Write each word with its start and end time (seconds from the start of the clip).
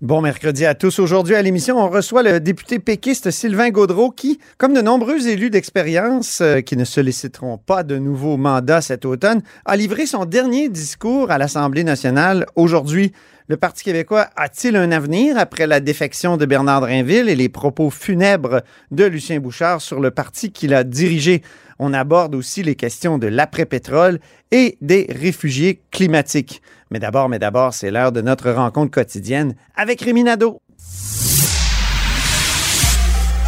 Bon 0.00 0.20
mercredi 0.20 0.64
à 0.64 0.76
tous. 0.76 1.00
Aujourd'hui 1.00 1.34
à 1.34 1.42
l'émission, 1.42 1.76
on 1.76 1.88
reçoit 1.88 2.22
le 2.22 2.38
député 2.38 2.78
péquiste 2.78 3.32
Sylvain 3.32 3.70
Gaudreau 3.70 4.12
qui, 4.12 4.38
comme 4.56 4.72
de 4.72 4.80
nombreux 4.80 5.26
élus 5.26 5.50
d'expérience 5.50 6.40
euh, 6.40 6.60
qui 6.60 6.76
ne 6.76 6.84
solliciteront 6.84 7.58
pas 7.58 7.82
de 7.82 7.98
nouveaux 7.98 8.36
mandats 8.36 8.80
cet 8.80 9.04
automne, 9.04 9.42
a 9.64 9.76
livré 9.76 10.06
son 10.06 10.24
dernier 10.24 10.68
discours 10.68 11.32
à 11.32 11.38
l'Assemblée 11.38 11.82
nationale 11.82 12.46
aujourd'hui. 12.54 13.12
Le 13.50 13.56
Parti 13.56 13.82
québécois 13.82 14.28
a-t-il 14.36 14.76
un 14.76 14.92
avenir 14.92 15.38
après 15.38 15.66
la 15.66 15.80
défection 15.80 16.36
de 16.36 16.44
Bernard 16.44 16.82
Drinville 16.82 17.30
et 17.30 17.34
les 17.34 17.48
propos 17.48 17.88
funèbres 17.88 18.60
de 18.90 19.04
Lucien 19.04 19.40
Bouchard 19.40 19.80
sur 19.80 20.00
le 20.00 20.10
parti 20.10 20.52
qu'il 20.52 20.74
a 20.74 20.84
dirigé? 20.84 21.40
On 21.78 21.94
aborde 21.94 22.34
aussi 22.34 22.62
les 22.62 22.74
questions 22.74 23.16
de 23.16 23.26
l'après-pétrole 23.26 24.20
et 24.50 24.76
des 24.82 25.06
réfugiés 25.08 25.80
climatiques. 25.90 26.60
Mais 26.90 26.98
d'abord, 26.98 27.30
mais 27.30 27.38
d'abord, 27.38 27.72
c'est 27.72 27.90
l'heure 27.90 28.12
de 28.12 28.20
notre 28.20 28.50
rencontre 28.50 28.90
quotidienne 28.90 29.54
avec 29.74 30.02
Rémi. 30.02 30.24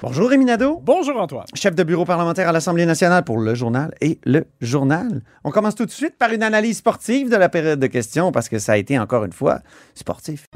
Bonjour 0.00 0.28
Rémi 0.30 0.44
Nadeau, 0.44 0.80
Bonjour, 0.84 1.20
Antoine. 1.20 1.46
chef 1.54 1.74
de 1.74 1.82
bureau 1.82 2.04
parlementaire 2.04 2.48
à 2.48 2.52
l'Assemblée 2.52 2.86
nationale 2.86 3.24
pour 3.24 3.38
le 3.38 3.54
journal 3.56 3.92
et 4.00 4.20
le 4.24 4.46
journal. 4.60 5.22
On 5.42 5.50
commence 5.50 5.74
tout 5.74 5.86
de 5.86 5.90
suite 5.90 6.16
par 6.16 6.32
une 6.32 6.42
analyse 6.44 6.78
sportive 6.78 7.28
de 7.30 7.36
la 7.36 7.48
période 7.48 7.80
de 7.80 7.86
questions 7.88 8.30
parce 8.30 8.48
que 8.48 8.58
ça 8.60 8.72
a 8.72 8.76
été 8.76 8.96
encore 8.98 9.24
une 9.24 9.32
fois 9.32 9.58
sportif. 9.94 10.46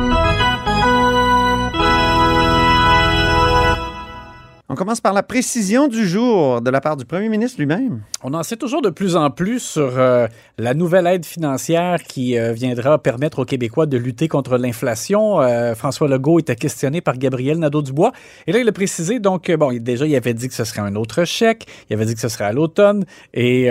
On 4.73 4.75
commence 4.75 5.03
par 5.03 5.13
la 5.13 5.23
précision 5.23 5.87
du 5.87 6.09
jour 6.09 6.63
de 6.63 6.71
la 6.71 6.81
part 6.81 6.97
du 6.97 7.05
premier 7.05 7.29
ministre 7.29 7.59
lui-même. 7.59 8.01
On 8.25 8.33
en 8.33 8.43
sait 8.43 8.57
toujours 8.57 8.81
de 8.81 8.89
plus 8.89 9.17
en 9.17 9.31
plus 9.31 9.59
sur 9.59 9.99
euh, 9.99 10.27
la 10.57 10.73
nouvelle 10.73 11.07
aide 11.07 11.27
financière 11.27 12.03
qui 12.03 12.39
euh, 12.39 12.55
viendra 12.55 12.97
permettre 12.97 13.41
aux 13.41 13.45
Québécois 13.45 13.85
de 13.85 13.99
lutter 13.99 14.29
contre 14.29 14.57
l'inflation. 14.57 15.43
Euh, 15.43 15.75
François 15.75 16.09
Legault 16.09 16.39
était 16.39 16.57
questionné 16.57 17.03
par 17.03 17.19
Gabriel 17.19 17.59
Nadeau-Dubois. 17.59 18.13
Et 18.47 18.53
là, 18.53 18.61
il 18.61 18.69
a 18.71 18.73
précisé, 18.73 19.21
donc, 19.21 19.51
bon, 19.51 19.79
déjà, 19.79 20.07
il 20.07 20.17
avait 20.17 20.33
dit 20.33 20.49
que 20.49 20.55
ce 20.55 20.65
serait 20.65 20.81
un 20.81 20.97
autre 20.97 21.25
chèque. 21.25 21.67
Il 21.91 21.93
avait 21.93 22.07
dit 22.07 22.15
que 22.15 22.21
ce 22.23 22.31
serait 22.31 22.47
à 22.47 22.53
l'automne. 22.55 23.05
Et, 23.35 23.65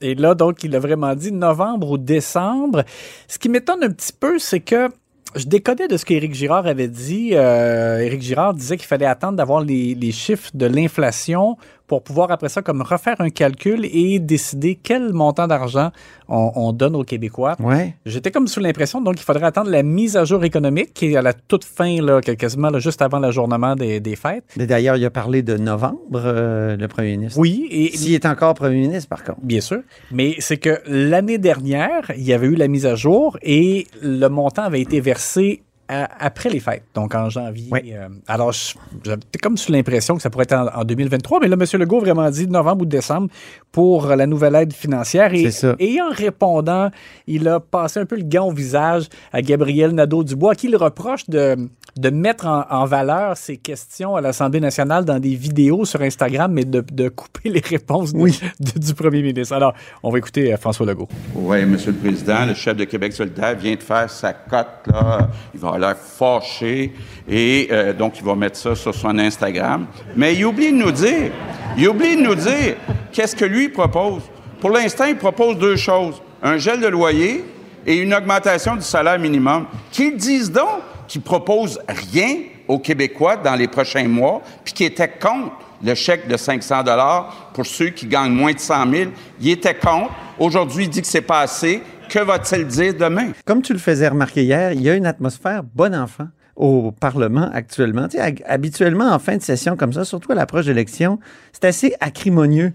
et 0.00 0.14
là, 0.14 0.34
donc, 0.34 0.64
il 0.64 0.74
a 0.74 0.78
vraiment 0.78 1.14
dit 1.14 1.30
novembre 1.30 1.90
ou 1.90 1.98
décembre. 1.98 2.84
Ce 3.28 3.38
qui 3.38 3.50
m'étonne 3.50 3.84
un 3.84 3.90
petit 3.90 4.14
peu, 4.18 4.38
c'est 4.38 4.60
que 4.60 4.88
je 5.34 5.46
décodais 5.46 5.88
de 5.88 5.96
ce 5.96 6.04
qu'Éric 6.04 6.34
Girard 6.34 6.66
avait 6.66 6.88
dit. 6.88 7.30
Euh, 7.32 7.98
Éric 8.00 8.22
Girard 8.22 8.54
disait 8.54 8.76
qu'il 8.76 8.86
fallait 8.86 9.06
attendre 9.06 9.36
d'avoir 9.36 9.60
les, 9.60 9.94
les 9.94 10.12
chiffres 10.12 10.50
de 10.54 10.66
l'inflation 10.66 11.56
pour 11.88 12.02
pouvoir 12.02 12.30
après 12.30 12.48
ça 12.48 12.62
comme 12.62 12.82
refaire 12.82 13.16
un 13.20 13.30
calcul 13.30 13.86
et 13.90 14.20
décider 14.20 14.78
quel 14.80 15.12
montant 15.12 15.48
d'argent 15.48 15.90
on, 16.28 16.52
on 16.54 16.72
donne 16.72 16.94
aux 16.94 17.04
Québécois. 17.04 17.56
Ouais. 17.58 17.96
J'étais 18.06 18.30
comme 18.30 18.46
sous 18.46 18.60
l'impression 18.60 19.00
donc 19.00 19.14
il 19.18 19.22
faudrait 19.22 19.46
attendre 19.46 19.70
la 19.70 19.82
mise 19.82 20.16
à 20.16 20.24
jour 20.24 20.44
économique 20.44 20.92
qui 20.94 21.06
est 21.06 21.16
à 21.16 21.22
la 21.22 21.32
toute 21.32 21.64
fin 21.64 22.00
là, 22.00 22.20
quasiment 22.20 22.70
là, 22.70 22.78
juste 22.78 23.02
avant 23.02 23.18
l'ajournement 23.18 23.74
des, 23.74 23.98
des 24.00 24.14
fêtes. 24.14 24.44
Mais 24.56 24.66
D'ailleurs, 24.66 24.96
il 24.96 25.04
a 25.04 25.10
parlé 25.10 25.42
de 25.42 25.56
novembre, 25.56 25.98
euh, 26.16 26.76
le 26.76 26.88
premier 26.88 27.16
ministre. 27.16 27.38
Oui, 27.38 27.66
et 27.70 27.96
S'il 27.96 28.14
est 28.14 28.26
encore 28.26 28.54
premier 28.54 28.76
ministre, 28.76 29.08
par 29.08 29.24
contre. 29.24 29.40
Bien 29.42 29.60
sûr. 29.60 29.80
Mais 30.12 30.36
c'est 30.38 30.58
que 30.58 30.80
l'année 30.86 31.38
dernière, 31.38 32.12
il 32.16 32.22
y 32.22 32.32
avait 32.32 32.46
eu 32.46 32.54
la 32.54 32.68
mise 32.68 32.86
à 32.86 32.94
jour 32.94 33.38
et 33.42 33.86
le 34.02 34.28
montant 34.28 34.62
avait 34.62 34.80
été 34.80 35.00
versé 35.00 35.62
à- 35.88 36.08
après 36.24 36.48
les 36.50 36.60
fêtes, 36.60 36.84
donc 36.94 37.14
en 37.14 37.30
janvier. 37.30 37.68
Oui. 37.70 37.92
Euh, 37.92 38.08
alors, 38.26 38.52
j'étais 38.52 39.38
comme 39.42 39.56
sous 39.56 39.72
l'impression 39.72 40.16
que 40.16 40.22
ça 40.22 40.30
pourrait 40.30 40.44
être 40.44 40.52
en, 40.54 40.66
en 40.80 40.84
2023, 40.84 41.40
mais 41.40 41.48
là, 41.48 41.56
M. 41.58 41.80
Legault 41.80 41.98
a 41.98 42.00
vraiment 42.00 42.30
dit 42.30 42.46
novembre 42.46 42.82
ou 42.82 42.86
décembre 42.86 43.28
pour 43.72 44.06
la 44.06 44.26
nouvelle 44.26 44.54
aide 44.56 44.72
financière. 44.72 45.32
Et, 45.34 45.44
C'est 45.50 45.68
ça. 45.68 45.76
et 45.78 46.00
en 46.00 46.10
répondant, 46.10 46.90
il 47.26 47.46
a 47.48 47.60
passé 47.60 48.00
un 48.00 48.06
peu 48.06 48.16
le 48.16 48.22
gant 48.24 48.48
au 48.48 48.52
visage 48.52 49.06
à 49.32 49.42
Gabriel 49.42 49.92
Nadeau-Dubois, 49.92 50.54
qui 50.54 50.68
le 50.68 50.76
reproche 50.76 51.28
de, 51.28 51.56
de 51.96 52.10
mettre 52.10 52.46
en, 52.46 52.64
en 52.70 52.84
valeur 52.84 53.36
ses 53.36 53.56
questions 53.56 54.16
à 54.16 54.20
l'Assemblée 54.20 54.60
nationale 54.60 55.04
dans 55.04 55.18
des 55.18 55.34
vidéos 55.34 55.84
sur 55.84 56.00
Instagram, 56.02 56.52
mais 56.52 56.64
de, 56.64 56.84
de 56.92 57.08
couper 57.08 57.48
les 57.50 57.60
réponses 57.60 58.12
de- 58.12 58.18
Oui. 58.18 58.38
de- 58.60 58.78
du 58.78 58.94
premier 58.94 59.22
ministre. 59.22 59.54
Alors, 59.54 59.74
on 60.02 60.10
va 60.10 60.18
écouter 60.18 60.52
euh, 60.52 60.56
François 60.56 60.86
Legault. 60.86 61.08
Oui, 61.34 61.64
Monsieur 61.64 61.92
le 61.92 61.98
Président, 61.98 62.46
le 62.46 62.54
chef 62.54 62.76
de 62.76 62.84
Québec 62.84 63.12
solidaire 63.12 63.56
vient 63.56 63.74
de 63.74 63.82
faire 63.82 64.08
sa 64.10 64.32
cote, 64.32 64.66
là. 64.86 65.28
Il 65.54 65.60
va 65.60 65.70
l'air 65.78 65.96
fâché 65.96 66.92
et 67.28 67.68
euh, 67.70 67.92
donc 67.92 68.18
il 68.18 68.24
va 68.24 68.34
mettre 68.34 68.56
ça 68.56 68.74
sur 68.74 68.94
son 68.94 69.18
Instagram. 69.18 69.86
Mais 70.16 70.34
il 70.34 70.44
oublie 70.44 70.72
de 70.72 70.76
nous 70.76 70.90
dire, 70.90 71.30
il 71.76 71.88
oublie 71.88 72.16
de 72.16 72.22
nous 72.22 72.34
dire 72.34 72.76
qu'est-ce 73.12 73.36
que 73.36 73.44
lui 73.44 73.68
propose. 73.68 74.22
Pour 74.60 74.70
l'instant, 74.70 75.04
il 75.04 75.16
propose 75.16 75.58
deux 75.58 75.76
choses. 75.76 76.20
Un 76.42 76.56
gel 76.56 76.80
de 76.80 76.88
loyer 76.88 77.44
et 77.86 77.96
une 77.96 78.14
augmentation 78.14 78.76
du 78.76 78.82
salaire 78.82 79.18
minimum. 79.18 79.66
Qu'ils 79.90 80.16
disent 80.16 80.50
donc 80.50 80.80
qu'ils 81.06 81.22
proposent 81.22 81.80
rien 81.88 82.36
aux 82.66 82.78
Québécois 82.78 83.36
dans 83.36 83.54
les 83.54 83.66
prochains 83.66 84.06
mois, 84.06 84.42
puis 84.62 84.74
qu'ils 84.74 84.86
étaient 84.86 85.08
contre 85.08 85.52
le 85.82 85.94
chèque 85.94 86.28
de 86.28 86.36
500 86.36 86.82
dollars 86.82 87.50
pour 87.54 87.64
ceux 87.64 87.90
qui 87.90 88.06
gagnent 88.06 88.32
moins 88.32 88.52
de 88.52 88.58
100 88.58 88.90
000. 88.90 89.10
Il 89.40 89.50
était 89.50 89.74
contre. 89.74 90.10
Aujourd'hui, 90.38 90.84
il 90.84 90.90
dit 90.90 91.00
que 91.00 91.06
c'est 91.06 91.20
pas 91.20 91.40
assez. 91.40 91.82
Que 92.08 92.20
va-t-il 92.20 92.66
dire 92.66 92.94
demain? 92.94 93.32
Comme 93.44 93.60
tu 93.60 93.74
le 93.74 93.78
faisais 93.78 94.08
remarquer 94.08 94.42
hier, 94.42 94.72
il 94.72 94.80
y 94.80 94.88
a 94.88 94.94
une 94.94 95.04
atmosphère 95.04 95.62
bon 95.62 95.94
enfant 95.94 96.28
au 96.56 96.90
Parlement 96.90 97.50
actuellement. 97.52 98.08
Tu 98.08 98.16
habituellement, 98.46 99.12
en 99.12 99.18
fin 99.18 99.36
de 99.36 99.42
session 99.42 99.76
comme 99.76 99.92
ça, 99.92 100.06
surtout 100.06 100.32
à 100.32 100.34
l'approche 100.34 100.64
d'élection, 100.64 101.18
c'est 101.52 101.66
assez 101.66 101.94
acrimonieux. 102.00 102.72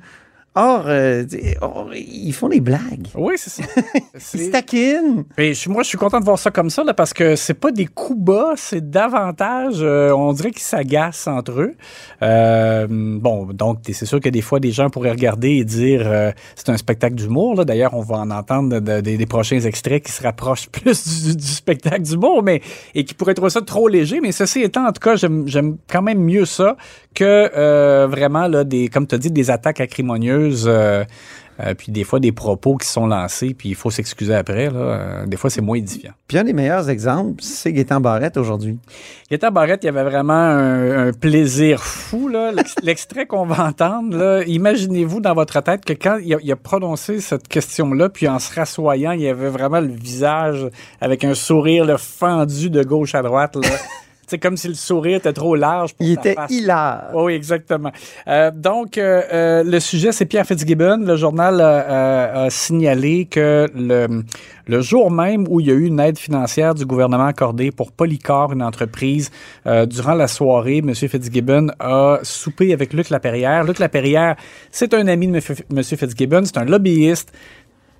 Or, 0.56 0.84
euh, 0.86 1.24
ils 1.96 2.32
font 2.34 2.48
des 2.48 2.60
blagues. 2.62 3.08
Oui, 3.16 3.34
c'est 3.38 3.50
ça. 3.50 3.64
Ils 4.36 4.52
taquinent. 4.52 5.24
Moi, 5.68 5.82
je 5.82 5.88
suis 5.88 5.98
content 5.98 6.20
de 6.20 6.26
voir 6.26 6.38
ça 6.38 6.52
comme 6.52 6.70
ça, 6.70 6.84
là, 6.84 6.94
parce 6.94 7.12
que 7.12 7.36
c'est 7.36 7.56
pas 7.56 7.72
des 7.72 7.88
coups 7.88 8.20
bas, 8.20 8.54
c'est 8.56 8.88
davantage, 8.92 9.78
euh, 9.80 10.12
on 10.12 10.32
dirait 10.34 10.52
qu'ils 10.52 10.62
s'agacent 10.62 11.28
entre 11.28 11.54
eux. 11.60 11.74
Euh, 12.22 12.86
bon, 12.90 13.48
donc, 13.48 13.80
c'est 13.92 14.06
sûr 14.06 14.20
que 14.20 14.30
des 14.30 14.42
fois, 14.42 14.60
des 14.60 14.72
gens 14.72 14.90
pourraient 14.90 15.12
regarder 15.12 15.50
et 15.52 15.66
dire 15.66 16.04
euh, 16.06 16.32
c'est 16.56 16.70
un 16.70 16.78
spectacle 16.78 17.16
d'humour. 17.16 17.56
là. 17.56 17.66
D'ailleurs, 17.66 17.94
on 17.96 18.02
va 18.02 18.18
en 18.18 18.30
entendre 18.30 18.80
de- 18.80 19.02
de- 19.02 19.02
des- 19.02 19.26
prochains 19.26 19.60
extraits 19.62 20.04
qui 20.06 20.12
se 20.12 20.22
rapprochent 20.22 20.70
plus 20.72 21.24
du, 21.26 21.36
du 21.36 21.48
spectacle 21.48 22.04
d'humour, 22.04 22.44
mais 22.44 22.62
et 22.94 23.04
qui 23.06 23.14
pourraient 23.16 23.34
trouver 23.34 23.50
ça 23.50 23.62
trop 23.62 23.88
léger. 23.88 24.20
Mais 24.22 24.32
ceci 24.32 24.62
étant, 24.62 24.86
en 24.88 24.92
tout 24.92 25.00
cas, 25.02 25.16
j'aime 25.16 25.48
j'aime 25.48 25.78
quand 25.92 26.02
même 26.04 26.20
mieux 26.20 26.46
ça 26.46 26.78
que 27.16 27.50
euh, 27.56 28.08
vraiment, 28.10 28.48
là, 28.48 28.64
des, 28.64 28.88
comme 28.90 29.08
tu 29.08 29.16
as 29.16 29.18
dit, 29.18 29.32
des 29.32 29.50
attaques 29.50 29.80
acrimonieuses. 29.82 30.43
Euh, 30.66 31.04
euh, 31.60 31.74
puis 31.76 31.92
des 31.92 32.04
fois, 32.04 32.20
des 32.20 32.32
propos 32.32 32.78
qui 32.78 32.88
sont 32.88 33.06
lancés, 33.06 33.54
puis 33.54 33.70
il 33.70 33.76
faut 33.76 33.92
s'excuser 33.92 34.34
après. 34.34 34.70
Là. 34.70 34.80
Euh, 34.80 35.26
des 35.26 35.38
fois, 35.38 35.50
c'est 35.50 35.62
moins 35.62 35.78
édifiant. 35.78 36.14
Puis 36.28 36.38
un 36.38 36.44
des 36.44 36.54
meilleurs 36.54 36.90
exemples, 36.90 37.44
c'est 37.44 37.72
Gaétan 37.72 38.02
Barrette 38.02 38.38
aujourd'hui. 38.38 38.80
Gaëtan 39.30 39.52
Barrette, 39.52 39.84
il 39.84 39.88
y 39.88 39.90
avait 39.90 40.04
vraiment 40.04 40.34
un, 40.34 41.08
un 41.08 41.14
plaisir 41.14 41.84
fou. 41.84 42.30
L'extrait 42.84 43.26
qu'on 43.26 43.46
va 43.46 43.66
entendre, 43.66 44.44
imaginez-vous 44.48 45.20
dans 45.20 45.34
votre 45.34 45.62
tête 45.62 45.86
que 45.86 45.94
quand 45.94 46.18
il 46.24 46.34
a, 46.34 46.38
il 46.42 46.52
a 46.52 46.56
prononcé 46.56 47.22
cette 47.22 47.48
question-là, 47.48 48.10
puis 48.10 48.28
en 48.28 48.40
se 48.40 48.54
rassoyant, 48.54 49.12
il 49.12 49.28
avait 49.28 49.50
vraiment 49.50 49.80
le 49.80 49.94
visage 49.94 50.68
avec 51.02 51.24
un 51.24 51.36
sourire 51.36 51.86
là, 51.86 51.98
fendu 51.98 52.70
de 52.70 52.84
gauche 52.84 53.14
à 53.16 53.22
droite. 53.22 53.56
Là. 53.56 53.70
C'est 54.28 54.40
comme 54.40 54.58
si 54.58 54.68
le 54.68 54.74
sourire 54.74 55.18
était 55.18 55.34
trop 55.34 55.56
large 55.56 55.94
pour 55.94 56.06
Il 56.06 56.14
était 56.14 56.34
face. 56.34 56.50
hilar. 56.52 57.10
Oui, 57.14 57.24
oui, 57.26 57.34
exactement. 57.34 57.92
Euh, 58.28 58.52
donc, 58.56 58.98
euh, 58.98 59.22
euh, 59.34 59.64
le 59.64 59.80
sujet, 59.80 60.12
c'est 60.12 60.26
Pierre 60.26 60.46
Fitzgibbon. 60.46 60.98
Le 61.06 61.16
journal 61.18 61.60
euh, 61.62 62.46
a 62.46 62.50
signalé 62.50 63.26
que 63.26 63.70
le, 63.76 64.24
le 64.68 64.82
jour 64.82 65.12
même 65.12 65.46
où 65.50 65.60
il 65.60 65.68
y 65.68 65.72
a 65.72 65.74
eu 65.74 65.86
une 65.86 66.00
aide 66.00 66.18
financière 66.18 66.74
du 66.74 66.86
gouvernement 66.86 67.26
accordée 67.26 67.72
pour 67.72 67.92
Polycor, 67.92 68.54
une 68.54 68.64
entreprise, 68.64 69.30
euh, 69.68 69.86
durant 69.86 70.14
la 70.14 70.28
soirée, 70.28 70.78
M. 70.78 70.94
Fitzgibbon 70.96 71.68
a 71.80 72.20
soupé 72.24 72.72
avec 72.74 72.94
Luc 72.94 73.10
Laperrière. 73.10 73.64
Luc 73.66 73.80
Laperrière, 73.80 74.36
c'est 74.72 74.94
un 74.94 75.08
ami 75.08 75.28
de 75.28 75.36
M. 75.36 75.84
Fitzgibbon, 75.84 76.44
c'est 76.46 76.58
un 76.58 76.66
lobbyiste. 76.66 77.34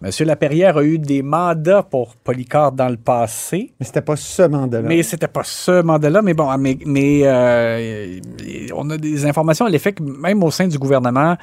M. 0.04 0.10
Laperrière 0.28 0.78
a 0.78 0.84
eu 0.84 1.00
des 1.00 1.22
mandats 1.22 1.84
pour 1.84 2.16
Polycor 2.16 2.72
dans 2.74 2.90
le 2.90 2.98
passé. 2.98 3.72
Mais 3.80 3.86
c'était 3.86 4.02
pas 4.02 4.16
ce 4.16 4.44
mandat-là. 4.44 4.88
Mais 4.88 5.02
c'était 5.04 5.28
pas 5.28 5.44
ce 5.44 5.82
mandat-là. 5.82 6.22
Mais 6.22 6.34
bon, 6.34 6.56
mais, 6.58 6.78
mais 6.86 7.22
euh, 7.24 8.20
on 8.76 8.90
a 8.90 8.98
des 8.98 9.26
informations 9.26 9.66
à 9.66 9.70
l'effet 9.70 9.94
que 9.94 10.04
même 10.04 10.44
au 10.44 10.52
sein 10.52 10.68
du 10.68 10.78
gouvernement, 10.78 11.38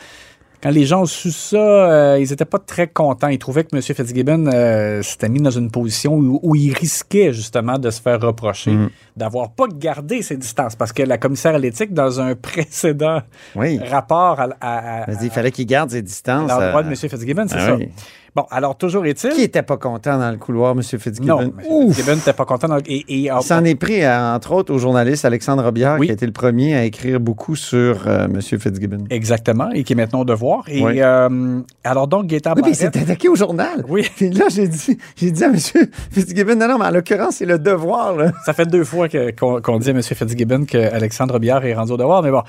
quand 0.62 0.68
les 0.70 0.84
gens 0.84 1.00
ont 1.02 1.06
su 1.06 1.30
ça, 1.30 1.56
euh, 1.56 2.18
ils 2.20 2.28
n'étaient 2.28 2.44
pas 2.44 2.58
très 2.58 2.86
contents. 2.86 3.28
Ils 3.28 3.38
trouvaient 3.38 3.64
que 3.64 3.74
M. 3.74 3.80
Fitzgibbon 3.80 4.46
euh, 4.52 5.00
s'était 5.00 5.30
mis 5.30 5.40
dans 5.40 5.50
une 5.50 5.70
position 5.70 6.12
où, 6.16 6.38
où 6.42 6.54
il 6.54 6.74
risquait 6.74 7.32
justement 7.32 7.78
de 7.78 7.88
se 7.88 8.02
faire 8.02 8.20
reprocher 8.20 8.72
Mm. 8.72 8.90
d'avoir 9.16 9.52
pas 9.52 9.64
gardé 9.74 10.20
ses 10.20 10.36
distances. 10.36 10.76
Parce 10.76 10.92
que 10.92 11.02
la 11.02 11.16
commissaire 11.16 11.54
à 11.54 11.58
l'éthique, 11.58 11.94
dans 11.94 12.20
un 12.20 12.34
précédent 12.42 13.22
Oui. 13.56 13.78
rapport 13.90 14.38
à, 14.60 15.06
Il 15.22 15.30
fallait 15.30 15.50
qu'il 15.50 15.64
garde 15.64 15.90
ses 15.92 16.02
distances. 16.02 16.50
à 16.50 16.60
l'endroit 16.60 16.82
de 16.82 16.88
M. 16.88 16.94
Fitzgibbon, 16.96 17.46
c'est 17.48 17.56
ah 17.56 17.66
ça. 17.66 17.76
oui. 17.76 17.88
Bon, 18.36 18.44
alors 18.50 18.76
toujours 18.76 19.04
est-il... 19.06 19.30
Qui 19.30 19.42
était 19.42 19.62
pas 19.62 19.76
content 19.76 20.18
dans 20.18 20.30
le 20.30 20.36
couloir, 20.36 20.70
M. 20.72 20.76
Non, 20.78 20.82
Fitzgibbon? 20.82 21.40
M. 21.40 21.52
Ouf! 21.68 21.94
Fitzgibbon 21.96 22.16
n'était 22.16 22.32
pas 22.32 22.44
content. 22.44 22.68
dans- 22.68 22.78
et, 22.78 23.04
et- 23.08 23.28
Il 23.28 23.42
s'en 23.42 23.64
est 23.64 23.74
pris, 23.74 24.04
à, 24.04 24.34
entre 24.34 24.52
autres, 24.52 24.72
au 24.72 24.78
journaliste 24.78 25.24
Alexandre 25.24 25.64
Robillard, 25.64 25.98
Oui. 25.98 26.06
qui 26.06 26.10
a 26.12 26.14
été 26.14 26.26
le 26.26 26.32
premier 26.32 26.76
à 26.76 26.84
écrire 26.84 27.18
beaucoup 27.20 27.56
sur 27.56 28.06
euh, 28.06 28.26
M. 28.26 28.40
Fitzgibbon. 28.40 29.04
Exactement, 29.10 29.70
et 29.72 29.82
qui 29.84 29.94
est 29.94 29.96
maintenant 29.96 30.20
au 30.20 30.24
devoir. 30.24 30.62
Et 30.68 30.82
Oui. 30.82 31.00
euh, 31.00 31.60
alors 31.84 32.06
donc, 32.06 32.26
Gaétan 32.26 32.52
Oui, 32.56 32.62
puis 32.62 32.72
il 32.72 32.76
Barrette- 32.78 32.94
s'est 32.94 33.02
attaqué 33.02 33.28
au 33.28 33.34
journal. 33.36 33.84
Oui. 33.88 34.08
Puis 34.16 34.30
là, 34.30 34.44
j'ai 34.48 34.68
dit, 34.68 34.96
j'ai 35.16 35.30
dit 35.30 35.44
à 35.44 35.48
M. 35.48 35.56
Fitzgibbon, 36.12 36.54
non, 36.56 36.68
non, 36.68 36.78
mais 36.78 36.86
en 36.86 36.90
l'occurrence, 36.90 37.36
c'est 37.36 37.46
le 37.46 37.58
devoir. 37.58 38.16
Là. 38.16 38.32
Ça 38.44 38.52
fait 38.52 38.66
deux 38.66 38.84
fois 38.84 39.08
que- 39.08 39.30
qu'on 39.32 39.60
qu'on 39.60 39.78
dit 39.78 39.88
à 39.88 39.92
M. 39.92 40.02
Fitzgibbon 40.02 40.64
qu'Alexandre 40.64 41.38
Biard 41.38 41.64
est 41.64 41.74
rendu 41.74 41.92
au 41.92 41.96
devoir, 41.96 42.22
mais 42.22 42.30
bon. 42.30 42.42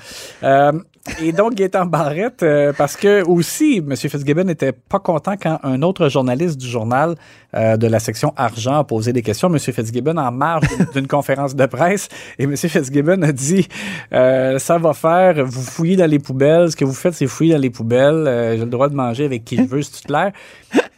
Euh, 0.44 0.72
et 1.20 1.32
donc, 1.32 1.54
Gaétan 1.54 1.86
Barrette, 1.86 2.42
euh, 2.44 2.72
parce 2.76 2.96
que 2.96 3.24
aussi, 3.26 3.78
M. 3.78 3.96
Fitzgibbon 3.96 4.44
n'était 4.44 4.72
pas 4.72 4.98
content 5.00 5.34
quand 5.40 5.58
un 5.64 5.71
autre 5.80 6.10
journaliste 6.10 6.58
du 6.58 6.68
journal 6.68 7.14
euh, 7.54 7.78
de 7.78 7.86
la 7.86 7.98
section 8.00 8.34
argent 8.36 8.74
a 8.80 8.84
posé 8.84 9.14
des 9.14 9.22
questions 9.22 9.48
à 9.48 9.52
M. 9.52 9.58
Fitzgibbon 9.58 10.18
en 10.18 10.30
marge 10.30 10.64
d'une- 10.94 11.06
conférence 11.06 11.54
de 11.56 11.64
presse. 11.64 12.08
Et 12.38 12.44
M. 12.44 12.54
Fitzgibbon 12.56 13.22
a 13.22 13.32
dit 13.32 13.66
euh, 14.12 14.58
Ça 14.58 14.76
va 14.78 14.92
faire, 14.92 15.44
vous 15.44 15.62
fouillez 15.62 15.96
dans 15.96 16.10
les 16.10 16.18
poubelles, 16.18 16.70
ce 16.70 16.76
que 16.76 16.84
vous 16.84 16.92
faites, 16.92 17.14
c'est 17.14 17.26
fouiller 17.26 17.54
dans 17.54 17.60
les 17.60 17.70
poubelles, 17.70 18.26
euh, 18.26 18.52
j'ai 18.56 18.64
le 18.64 18.70
droit 18.70 18.88
de 18.88 18.94
manger 18.94 19.24
avec 19.24 19.44
qui 19.44 19.56
je 19.56 19.62
veux, 19.62 19.80
c'est 19.82 20.02
tout 20.02 20.08
clair. 20.08 20.32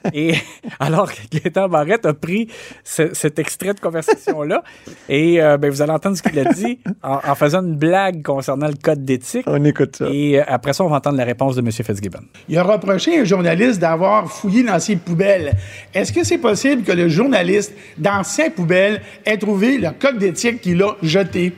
Et 0.13 0.35
alors 0.81 1.11
que 1.13 1.19
Gaétan 1.31 1.69
Barrette 1.69 2.05
a 2.07 2.13
pris 2.15 2.49
ce- 2.83 3.15
cet 3.15 3.39
extrait 3.39 3.73
de 3.75 3.81
conversation-là, 3.81 4.63
et 5.09 5.41
euh, 5.43 5.57
ben, 5.57 5.71
vous 5.71 5.81
allez 5.83 5.93
entendre 5.93 6.17
ce 6.17 6.23
qu'il 6.23 6.39
a 6.39 6.45
dit 6.53 6.79
en, 7.03 7.21
en 7.27 7.35
faisant 7.35 7.63
une 7.63 7.77
blague 7.77 8.23
concernant 8.23 8.67
le 8.67 8.75
code 8.75 9.05
d'éthique. 9.05 9.45
On 9.47 9.65
écoute 9.65 9.97
ça. 9.97 10.07
Et 10.11 10.39
euh, 10.39 10.45
après 10.47 10.73
ça, 10.73 10.85
on 10.85 10.89
va 10.89 10.97
entendre 10.97 11.17
la 11.17 11.25
réponse 11.25 11.57
de 11.57 11.61
M. 11.61 11.71
Fitzgibbon. 11.73 12.21
Il 12.49 12.59
a 12.59 12.63
reproché 12.63 13.17
à 13.19 13.23
un 13.23 13.25
journaliste 13.25 13.81
d'avoir 13.81 14.31
fouillé 14.31 14.63
dans 14.63 14.79
ses 14.79 14.97
poubelles. 14.97 15.55
Est-ce 15.95 16.13
que 16.13 16.23
c'est 16.25 16.39
possible 16.39 16.83
que 16.83 16.93
le 16.93 17.09
journaliste, 17.09 17.73
dans 17.97 18.23
ses 18.25 18.51
poubelles, 18.51 19.01
ait 19.25 19.39
trouvé 19.39 19.79
le 19.79 19.91
code 19.99 20.19
d'éthique 20.19 20.61
qu'il 20.61 20.83
a 20.83 20.97
jeté? 21.03 21.53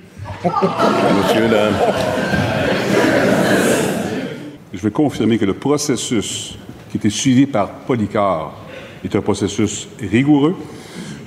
Monsieur, 0.45 1.49
là. 1.49 1.69
Je 4.73 4.79
veux 4.81 4.91
confirmer 4.91 5.39
que 5.39 5.45
le 5.45 5.55
processus 5.55 6.59
qui 6.99 7.09
était 7.09 7.15
suivi 7.15 7.47
par 7.47 7.69
Polycar 7.69 8.55
est 9.05 9.15
un 9.15 9.21
processus 9.21 9.87
rigoureux. 10.01 10.55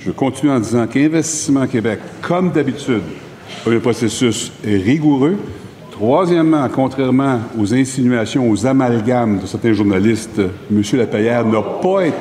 Je 0.00 0.10
continue 0.10 0.50
en 0.50 0.58
disant 0.58 0.86
qu'Investissement 0.86 1.66
Québec, 1.66 2.00
comme 2.22 2.50
d'habitude, 2.50 3.02
a 3.64 3.70
un 3.70 3.78
processus 3.78 4.50
rigoureux. 4.64 5.36
Troisièmement, 5.92 6.66
contrairement 6.68 7.40
aux 7.58 7.72
insinuations, 7.72 8.50
aux 8.50 8.66
amalgames 8.66 9.38
de 9.38 9.46
certains 9.46 9.72
journalistes, 9.72 10.40
M. 10.70 10.82
Lapayère 10.94 11.46
n'a 11.46 11.62
pas 11.62 12.06
été. 12.06 12.16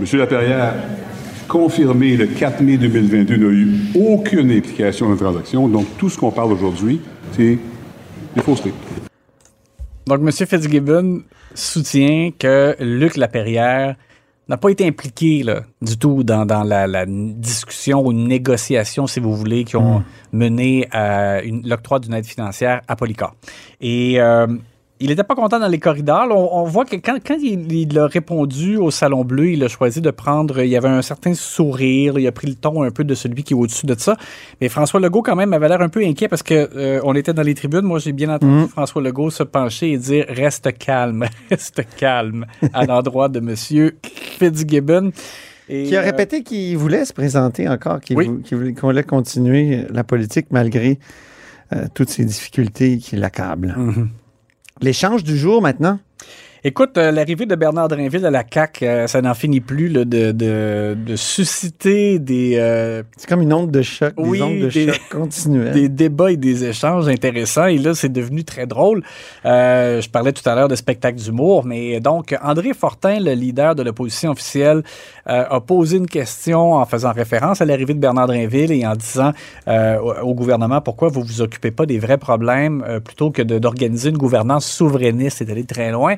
M. 0.00 0.18
Lapierre, 0.18 0.74
confirmé 1.46 2.16
le 2.16 2.26
4 2.26 2.62
mai 2.62 2.78
2022, 2.78 3.36
n'a 3.36 3.46
eu 3.46 3.68
aucune 3.94 4.50
implication 4.50 5.06
dans 5.06 5.12
la 5.12 5.18
transaction. 5.18 5.68
Donc, 5.68 5.86
tout 5.98 6.08
ce 6.08 6.18
qu'on 6.18 6.32
parle 6.32 6.52
aujourd'hui, 6.52 7.00
c'est 7.36 7.58
des 8.34 8.42
faussetés. 8.42 8.72
Donc, 10.06 10.20
M. 10.20 10.30
Fitzgibbon 10.30 11.22
soutient 11.54 12.30
que 12.38 12.76
Luc 12.80 13.16
Laperrière 13.16 13.96
n'a 14.48 14.56
pas 14.56 14.70
été 14.70 14.86
impliqué 14.86 15.42
là, 15.42 15.62
du 15.80 15.96
tout 15.96 16.24
dans, 16.24 16.44
dans 16.44 16.64
la, 16.64 16.86
la 16.86 17.06
discussion 17.06 18.04
ou 18.04 18.12
négociation, 18.12 19.06
si 19.06 19.20
vous 19.20 19.34
voulez, 19.34 19.64
qui 19.64 19.76
ont 19.76 20.02
mené 20.32 20.88
à 20.90 21.40
l'octroi 21.42 22.00
d'une 22.00 22.14
aide 22.14 22.26
financière 22.26 22.82
à 22.88 22.96
Polycar. 22.96 23.34
Et 23.80 24.20
euh, 24.20 24.46
il 25.02 25.08
n'était 25.08 25.24
pas 25.24 25.34
content 25.34 25.58
dans 25.58 25.68
les 25.68 25.78
corridors. 25.78 26.26
Là, 26.26 26.34
On, 26.34 26.60
on 26.60 26.64
voit 26.64 26.84
que 26.84 26.96
quand, 26.96 27.18
quand 27.26 27.36
il, 27.42 27.70
il 27.72 27.98
a 27.98 28.06
répondu 28.06 28.76
au 28.76 28.90
Salon 28.90 29.24
Bleu, 29.24 29.50
il 29.50 29.62
a 29.64 29.68
choisi 29.68 30.00
de 30.00 30.10
prendre, 30.10 30.60
il 30.62 30.68
y 30.70 30.76
avait 30.76 30.88
un 30.88 31.02
certain 31.02 31.34
sourire, 31.34 32.18
il 32.18 32.26
a 32.26 32.32
pris 32.32 32.48
le 32.48 32.54
ton 32.54 32.82
un 32.82 32.90
peu 32.90 33.04
de 33.04 33.14
celui 33.14 33.42
qui 33.42 33.52
est 33.54 33.56
au-dessus 33.56 33.86
de 33.86 33.94
ça. 33.98 34.16
Mais 34.60 34.68
François 34.68 35.00
Legault, 35.00 35.22
quand 35.22 35.36
même, 35.36 35.52
avait 35.52 35.68
l'air 35.68 35.80
un 35.82 35.88
peu 35.88 36.04
inquiet 36.04 36.28
parce 36.28 36.42
que 36.42 36.68
euh, 36.76 37.00
on 37.04 37.14
était 37.14 37.34
dans 37.34 37.42
les 37.42 37.54
tribunes. 37.54 37.82
Moi, 37.82 37.98
j'ai 37.98 38.12
bien 38.12 38.32
entendu 38.34 38.68
François 38.68 39.02
Legault 39.02 39.30
se 39.30 39.42
pencher 39.42 39.92
et 39.92 39.98
dire 39.98 40.24
Reste 40.28 40.76
calme, 40.78 41.26
reste 41.50 41.82
calme 41.96 42.46
à 42.72 42.86
l'endroit 42.86 43.28
de 43.28 43.40
Monsieur 43.40 43.96
Fitzgibbon. 44.38 45.10
Et, 45.68 45.84
Qui 45.84 45.96
a 45.96 46.00
euh, 46.00 46.04
répété 46.04 46.42
qu'il 46.42 46.76
voulait 46.76 47.04
se 47.04 47.12
présenter 47.12 47.68
encore, 47.68 48.00
qu'il 48.00 48.16
Oui. 48.16 48.28
voulait, 48.80 49.04
continuer 49.04 49.84
la 49.90 50.04
politique 50.04 50.46
malgré 50.50 50.98
euh, 51.72 51.86
toutes 51.94 52.10
ces 52.10 52.24
difficultés 52.24 52.98
qui 52.98 53.16
l'accablent. 53.16 53.74
Mhm. 53.76 54.08
L'échange 54.82 55.22
du 55.22 55.38
jour 55.38 55.62
maintenant? 55.62 56.00
Écoute, 56.64 56.96
euh, 56.96 57.10
l'arrivée 57.10 57.44
de 57.44 57.56
Bernard 57.56 57.88
Drinville 57.88 58.24
à 58.24 58.30
la 58.30 58.44
CAQ, 58.48 58.86
euh, 58.86 59.06
ça 59.08 59.20
n'en 59.20 59.34
finit 59.34 59.60
plus 59.60 59.88
là, 59.88 60.04
de, 60.04 60.30
de, 60.30 60.96
de 60.96 61.16
susciter 61.16 62.20
des, 62.20 62.54
euh, 62.56 63.02
C'est 63.16 63.28
comme 63.28 63.42
une 63.42 63.52
onde 63.52 63.72
de 63.72 63.82
choc, 63.82 64.12
Oui, 64.16 64.38
des 64.38 64.44
ondes 64.44 64.58
de 64.60 64.68
des- 64.68 64.86
choc 64.92 65.00
continuelles. 65.10 65.72
des 65.72 65.88
débats 65.88 66.30
et 66.30 66.36
des 66.36 66.64
échanges 66.64 67.08
intéressants. 67.08 67.66
Et 67.66 67.78
là, 67.78 67.94
c'est 67.94 68.12
devenu 68.12 68.44
très 68.44 68.66
drôle. 68.68 69.02
Euh, 69.44 70.00
je 70.00 70.08
parlais 70.08 70.30
tout 70.32 70.48
à 70.48 70.54
l'heure 70.54 70.68
de 70.68 70.76
spectacle 70.76 71.18
d'humour, 71.18 71.64
mais 71.64 71.98
donc 71.98 72.32
André 72.40 72.74
Fortin, 72.74 73.18
le 73.18 73.32
leader 73.32 73.74
de 73.74 73.82
l'opposition 73.82 74.30
officielle, 74.30 74.84
a 75.26 75.60
posé 75.60 75.96
une 75.98 76.06
question 76.08 76.74
en 76.74 76.84
faisant 76.84 77.12
référence 77.12 77.60
à 77.60 77.64
l'arrivée 77.64 77.94
de 77.94 77.98
Bernard 78.00 78.26
Drinville 78.28 78.70
et 78.72 78.86
en 78.86 78.94
disant 78.94 79.32
au, 79.68 80.34
gouvernement 80.34 80.80
pourquoi 80.80 81.08
vous 81.08 81.22
vous 81.22 81.40
occupez 81.42 81.70
pas 81.70 81.86
des 81.86 81.98
vrais 82.00 82.18
problèmes 82.18 82.84
plutôt 83.04 83.30
que 83.30 83.42
d'organiser 83.42 84.10
une 84.10 84.18
gouvernance 84.18 84.66
souverainiste 84.66 85.40
et 85.42 85.44
d'aller 85.44 85.64
très 85.64 85.90
loin. 85.92 86.16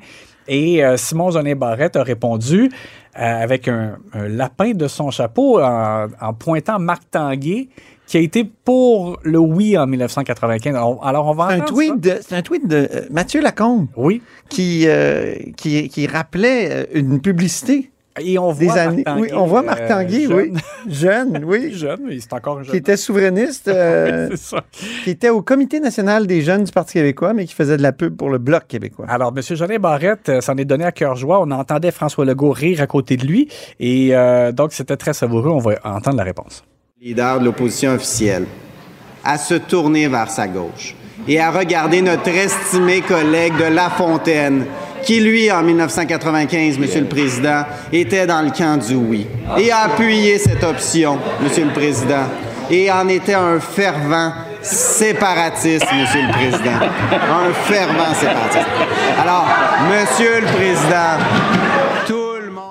Et 0.49 0.85
euh, 0.85 0.96
Simon 0.96 1.31
Jolin 1.31 1.55
Barrette 1.55 1.96
a 1.96 2.02
répondu 2.02 2.70
euh, 3.19 3.43
avec 3.43 3.69
un, 3.69 3.96
un 4.12 4.29
lapin 4.29 4.73
de 4.73 4.87
son 4.88 5.11
chapeau 5.11 5.61
en, 5.61 6.06
en 6.20 6.35
pointant 6.35 6.79
Marc 6.79 7.02
Tanguay, 7.11 7.69
qui 8.06 8.17
a 8.19 8.20
été 8.20 8.44
pour 8.64 9.19
le 9.23 9.38
oui 9.38 9.79
en 9.79 9.87
1995. 9.87 10.75
Alors, 10.75 11.06
alors, 11.06 11.26
on 11.29 11.32
va 11.35 11.49
C'est 11.50 11.55
un 11.55 11.64
tweet 11.64 12.00
de, 12.00 12.12
c'est 12.20 12.35
un 12.37 12.43
tweet 12.43 12.67
de 12.69 12.76
euh, 12.93 13.00
Mathieu 13.11 13.41
Lacombe 13.41 13.87
Oui. 13.96 14.20
qui, 14.50 14.85
euh, 14.87 15.35
qui, 15.56 15.88
qui 15.88 16.06
rappelait 16.06 16.88
une 16.93 17.20
publicité 17.20 17.90
Et 18.20 18.38
on 18.38 18.52
des 18.52 18.66
voit 18.66 18.75
années. 18.75 19.02
Marc 19.05 19.19
oui, 19.20 19.28
on 19.32 19.44
voit 19.46 19.62
Marc 19.62 19.81
euh, 19.90 20.08
jeune. 20.08 20.32
oui. 20.32 20.52
Jeune, 20.88 21.44
oui. 21.49 21.72
jeune, 21.75 22.00
mais 22.06 22.20
c'est 22.20 22.32
encore 22.32 22.62
jeune. 22.62 22.70
Qui 22.70 22.76
était 22.76 22.96
souverainiste, 22.96 23.66
euh, 23.69 24.28
Oui, 24.31 24.37
c'est 24.37 24.55
ça. 24.56 24.64
qui 25.02 25.11
était 25.11 25.30
au 25.30 25.42
Comité 25.42 25.80
national 25.80 26.26
des 26.28 26.42
jeunes 26.42 26.62
du 26.64 26.71
Parti 26.71 26.94
québécois, 26.94 27.33
mais 27.35 27.44
qui 27.44 27.54
faisait 27.54 27.76
de 27.76 27.83
la 27.83 27.92
pub 27.92 28.16
pour 28.16 28.30
le 28.30 28.38
Bloc 28.38 28.68
québécois. 28.68 29.06
Alors, 29.09 29.33
M. 29.37 29.42
Jolin 29.56 29.78
Barrette 29.78 30.28
euh, 30.28 30.40
s'en 30.40 30.56
est 30.56 30.64
donné 30.64 30.85
à 30.85 30.92
cœur 30.92 31.16
joie. 31.16 31.40
On 31.40 31.50
entendait 31.50 31.90
François 31.90 32.25
Legault 32.25 32.52
rire 32.52 32.80
à 32.80 32.87
côté 32.87 33.16
de 33.16 33.26
lui. 33.26 33.49
Et 33.80 34.14
euh, 34.14 34.52
donc, 34.52 34.73
c'était 34.73 34.97
très 34.97 35.12
savoureux. 35.12 35.50
On 35.50 35.59
va 35.59 35.73
entendre 35.83 36.16
la 36.16 36.25
réponse. 36.25 36.62
leader 37.00 37.40
de 37.40 37.47
l'opposition 37.47 37.94
officielle, 37.94 38.44
à 39.25 39.38
se 39.38 39.54
tourner 39.54 40.06
vers 40.06 40.30
sa 40.30 40.47
gauche 40.47 40.94
et 41.26 41.40
à 41.40 41.50
regarder 41.50 42.00
notre 42.02 42.28
estimé 42.28 43.00
collègue 43.00 43.56
de 43.56 43.75
La 43.75 43.88
Fontaine, 43.90 44.66
qui 45.04 45.20
lui, 45.20 45.50
en 45.50 45.62
1995, 45.62 46.78
Monsieur 46.78 47.00
le 47.00 47.06
Président, 47.06 47.64
était 47.92 48.26
dans 48.26 48.42
le 48.42 48.50
camp 48.50 48.76
du 48.78 48.94
oui, 48.94 49.26
et 49.58 49.70
a 49.70 49.84
appuyé 49.84 50.38
cette 50.38 50.62
option, 50.64 51.18
Monsieur 51.42 51.64
le 51.64 51.73
Président, 51.73 52.25
et 52.70 52.90
en 52.90 53.06
était 53.08 53.34
un 53.34 53.61
fervent 53.61 54.32
séparatiste, 54.62 55.84
Monsieur 55.94 56.23
le 56.23 56.32
Président. 56.32 56.78
Un 57.12 57.52
fervent 57.64 58.14
séparatiste. 58.14 58.66
Alors, 59.20 59.46
Monsieur 59.90 60.40
le 60.40 60.46
Président, 60.46 61.18
tout 62.06 62.40
le 62.42 62.50
monde 62.50 62.62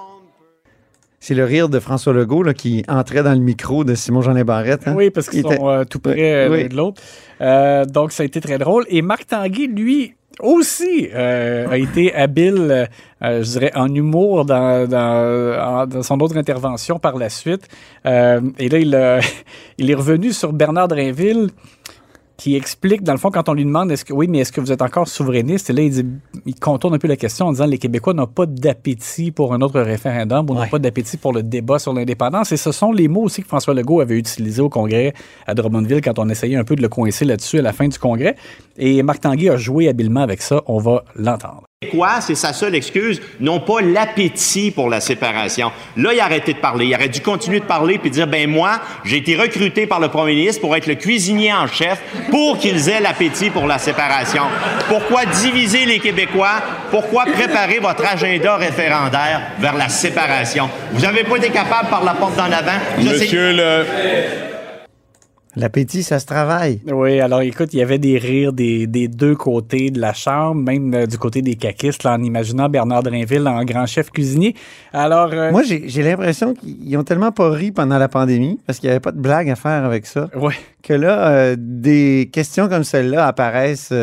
C'est 1.20 1.36
le 1.36 1.44
rire 1.46 1.70
de 1.70 1.80
François 1.80 2.14
Legault 2.14 2.42
là, 2.44 2.54
qui 2.56 2.84
entrait 2.88 3.22
dans 3.24 3.34
le 3.34 3.40
micro 3.40 3.84
de 3.84 3.94
Simon-Jean 3.94 4.34
Barrette. 4.44 4.82
hein. 4.88 4.94
Oui, 4.96 5.10
parce 5.12 5.30
qu'ils 5.30 5.40
Il 5.42 5.46
était- 5.46 5.58
sont 5.58 5.70
euh, 5.70 5.84
tout 5.84 6.00
près 6.00 6.16
euh, 6.48 6.50
Oui. 6.50 6.64
l'un 6.64 6.70
de 6.70 6.76
l'autre. 6.76 7.02
Euh, 7.42 7.86
donc, 7.86 8.12
ça 8.12 8.24
a 8.24 8.26
été 8.26 8.42
très 8.42 8.58
drôle. 8.58 8.86
Et 8.90 9.02
Marc 9.04 9.28
Tanguay, 9.28 9.68
lui, 9.68 10.16
aussi, 10.40 11.10
euh, 11.14 11.70
a 11.70 11.78
été 11.78 12.14
habile, 12.14 12.90
euh, 13.24 13.44
je 13.44 13.52
dirais, 13.52 13.72
en 13.76 13.94
humour 13.94 14.46
dans, 14.46 15.88
son 16.02 16.20
autre 16.20 16.38
intervention 16.38 17.00
par 17.00 17.18
la 17.18 17.30
suite. 17.30 17.68
Euh, 18.06 18.42
et 18.58 18.70
là, 18.70 18.80
il, 18.80 19.22
il 19.78 19.92
est 19.92 19.96
revenu 19.96 20.32
sur 20.32 20.54
Bernard 20.54 20.88
Drinville 20.88 21.50
qui 22.38 22.56
explique, 22.56 23.04
dans 23.04 23.14
le 23.14 23.20
fond, 23.20 23.30
quand 23.32 23.48
on 23.48 23.54
lui 23.54 23.64
demande, 23.64 23.92
est-ce 23.92 24.04
que 24.04 24.14
oui, 24.14 24.28
mais 24.28 24.40
est-ce 24.40 24.52
que 24.52 24.60
vous 24.60 24.72
êtes 24.72 24.82
encore 24.82 25.08
souverainiste? 25.08 25.70
Et 25.70 25.74
là, 25.74 25.82
il, 25.84 25.92
dit, 25.92 26.06
il 26.46 26.56
contourne 26.56 26.96
un 26.96 26.98
peu 26.98 27.08
la 27.08 27.16
question 27.16 27.48
en 27.48 27.52
disant 27.52 27.66
les 27.66 27.78
Québécois 27.78 28.14
n'ont 28.14 28.28
pas 28.28 28.46
d'appétit 28.46 29.32
pour 29.32 29.54
un 29.54 29.62
autre 29.62 29.80
référendum 29.80 30.50
ou 30.50 30.56
n'ont 30.56 30.68
pas 30.68 30.80
d'appétit 30.80 31.18
pour 31.18 31.32
le 31.32 31.44
débat 31.44 31.80
sur 31.80 31.94
l'indépendance. 31.94 32.52
Et 32.52 32.58
ce 32.58 32.72
sont 32.72 32.92
les 32.92 33.08
mots 33.08 33.24
aussi 33.24 33.44
que 33.44 33.48
François 33.48 33.74
Legault 33.74 34.02
avait 34.02 34.18
utilisés 34.18 34.62
au 34.62 34.70
Congrès 34.70 35.14
à 35.46 35.54
Drummondville 35.54 36.02
quand 36.02 36.18
on 36.18 36.30
essayait 36.30 36.58
un 36.58 36.64
peu 36.64 36.76
de 36.76 36.82
le 36.82 36.90
coincer 36.90 37.26
là-dessus 37.26 37.60
à 37.60 37.62
la 37.62 37.74
fin 37.74 37.88
du 37.88 38.00
Congrès. 38.00 38.36
Et 38.78 39.04
Marc 39.04 39.22
Tanguay 39.22 39.50
a 39.50 39.58
joué 39.58 39.88
habilement 39.88 40.22
avec 40.22 40.42
ça. 40.42 40.64
On 40.66 40.80
va 40.80 41.04
l'entendre. 41.16 41.64
C'est 42.22 42.36
sa 42.36 42.54
seule 42.54 42.76
excuse, 42.76 43.22
n'ont 43.40 43.60
pas 43.60 43.82
l'appétit 43.82 44.72
pour 44.72 44.90
la 44.90 45.00
séparation. 45.00 45.72
Là, 45.98 46.14
il 46.14 46.20
a 46.20 46.26
arrêté 46.26 46.54
de 46.54 46.60
parler. 46.60 46.86
Il 46.88 46.96
aurait 46.96 47.10
dû 47.10 47.22
continuer 47.22 47.60
de 47.60 47.66
parler 47.66 47.98
puis 47.98 48.10
dire, 48.10 48.28
ben 48.28 48.50
moi, 48.50 48.80
j'ai 49.06 49.18
été 49.18 49.36
recruté 49.36 49.86
par 49.88 50.00
le 50.00 50.10
premier 50.10 50.36
ministre 50.36 50.62
pour 50.62 50.76
être 50.76 50.88
le 50.88 50.96
cuisinier 50.96 51.54
en 51.54 51.68
chef 51.68 52.00
pour 52.30 52.58
qu'ils 52.58 52.90
aient 52.90 53.02
l'appétit 53.02 53.50
pour 53.50 53.68
la 53.68 53.78
séparation. 53.78 54.44
Pourquoi 54.88 55.26
diviser 55.26 55.86
les 55.86 56.00
Québécois? 56.00 56.62
Pourquoi 56.92 57.26
préparer 57.26 57.80
votre 57.80 58.06
agenda 58.06 58.58
référendaire 58.58 59.42
vers 59.60 59.76
la 59.76 59.90
séparation? 59.90 60.70
Vous 60.92 61.02
n'avez 61.02 61.24
pas 61.24 61.38
été 61.38 61.50
capable 61.50 61.90
par 61.90 62.04
la 62.04 62.14
porte 62.14 62.36
d'en 62.36 62.46
avant? 62.52 62.80
C'est- 63.18 63.32
le... 63.32 64.53
L'appétit, 65.56 66.02
ça 66.04 66.18
se 66.20 66.26
travaille. 66.26 66.82
Oui, 66.92 67.20
alors 67.20 67.42
écoute, 67.42 67.74
il 67.74 67.80
y 67.80 67.82
avait 67.84 68.00
des 68.00 68.18
rires 68.18 68.54
des, 68.54 68.88
des 68.88 69.08
deux 69.08 69.36
côtés 69.36 69.92
de 69.92 70.00
la 70.00 70.14
chambre, 70.14 70.62
même 70.62 70.94
euh, 70.94 71.06
du 71.06 71.18
côté 71.18 71.42
des 71.44 71.56
caquistes, 71.56 72.04
là, 72.04 72.14
en 72.14 72.24
imaginant 72.24 72.70
Bernard 72.70 73.04
Drinville 73.04 73.48
en 73.48 73.64
grand 73.64 73.86
chef 73.86 74.10
cuisinier. 74.10 74.56
Alors, 74.94 75.30
euh, 75.32 75.52
Moi, 75.52 75.62
j'ai 75.64 76.02
l'impression 76.04 76.56
qu'ils 76.56 76.98
ont 76.98 77.04
tellement 77.04 77.32
pas 77.32 77.52
ri 77.52 77.72
pendant 77.72 78.00
la 78.00 78.08
pandémie, 78.08 78.60
parce 78.66 78.80
qu'il 78.80 78.88
n'y 78.88 78.92
avait 78.92 79.00
pas 79.00 79.12
de 79.12 79.20
blague 79.20 79.50
à 79.50 79.56
faire 79.56 79.86
avec 79.86 80.06
ça, 80.08 80.30
ouais. 80.36 80.54
que 80.82 80.94
là, 80.94 81.28
euh, 81.30 81.56
des 81.58 82.30
questions 82.34 82.68
comme 82.68 82.84
celle-là 82.84 83.28
apparaissent, 83.28 83.94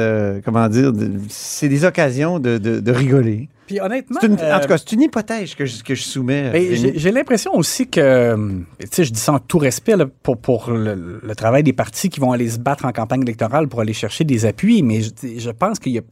comment 0.45 0.69
dire, 0.69 0.93
c'est 1.29 1.69
des 1.69 1.85
occasions 1.85 2.39
de, 2.39 2.59
de- 2.59 2.81
de 2.81 2.93
rigoler. 2.93 3.49
Puis 3.71 3.81
honnêtement, 3.81 4.19
une- 4.23 4.37
euh, 4.41 4.57
en 4.57 4.59
tout 4.59 4.67
cas, 4.67 4.79
c'est 4.79 4.91
une 4.93 5.03
hypothèse 5.03 5.55
que 5.55 5.65
je, 5.65 5.81
que 5.85 5.95
je 5.95 6.03
soumets. 6.03 6.51
ben, 6.51 6.93
j'ai 6.97 7.13
l'impression 7.13 7.55
aussi 7.55 7.87
que, 7.89 8.01
euh, 8.01 8.49
tu 8.81 8.87
sais, 8.91 9.05
je 9.05 9.13
dis 9.13 9.21
ça 9.21 9.33
en 9.35 9.39
tout 9.39 9.59
respect 9.59 9.97
là, 9.97 10.07
pour, 10.25 10.39
pour 10.39 10.73
le, 10.73 11.21
le 11.23 11.35
travail 11.37 11.63
des 11.63 11.73
partis 11.73 12.09
qui 12.09 12.19
vont 12.19 12.33
aller 12.33 12.51
se 12.51 12.59
battre 12.59 12.85
en 12.85 12.91
campagne 12.91 13.23
électorale 13.23 13.69
pour 13.69 13.81
aller 13.81 13.93
chercher 13.93 14.25
des 14.25 14.45
appuis, 14.45 14.83
mais 14.83 15.03
je, 15.03 15.11
je 15.39 15.51
pense 15.51 15.79
qu'il 15.79 15.93
y 15.93 15.99
a 15.99 16.03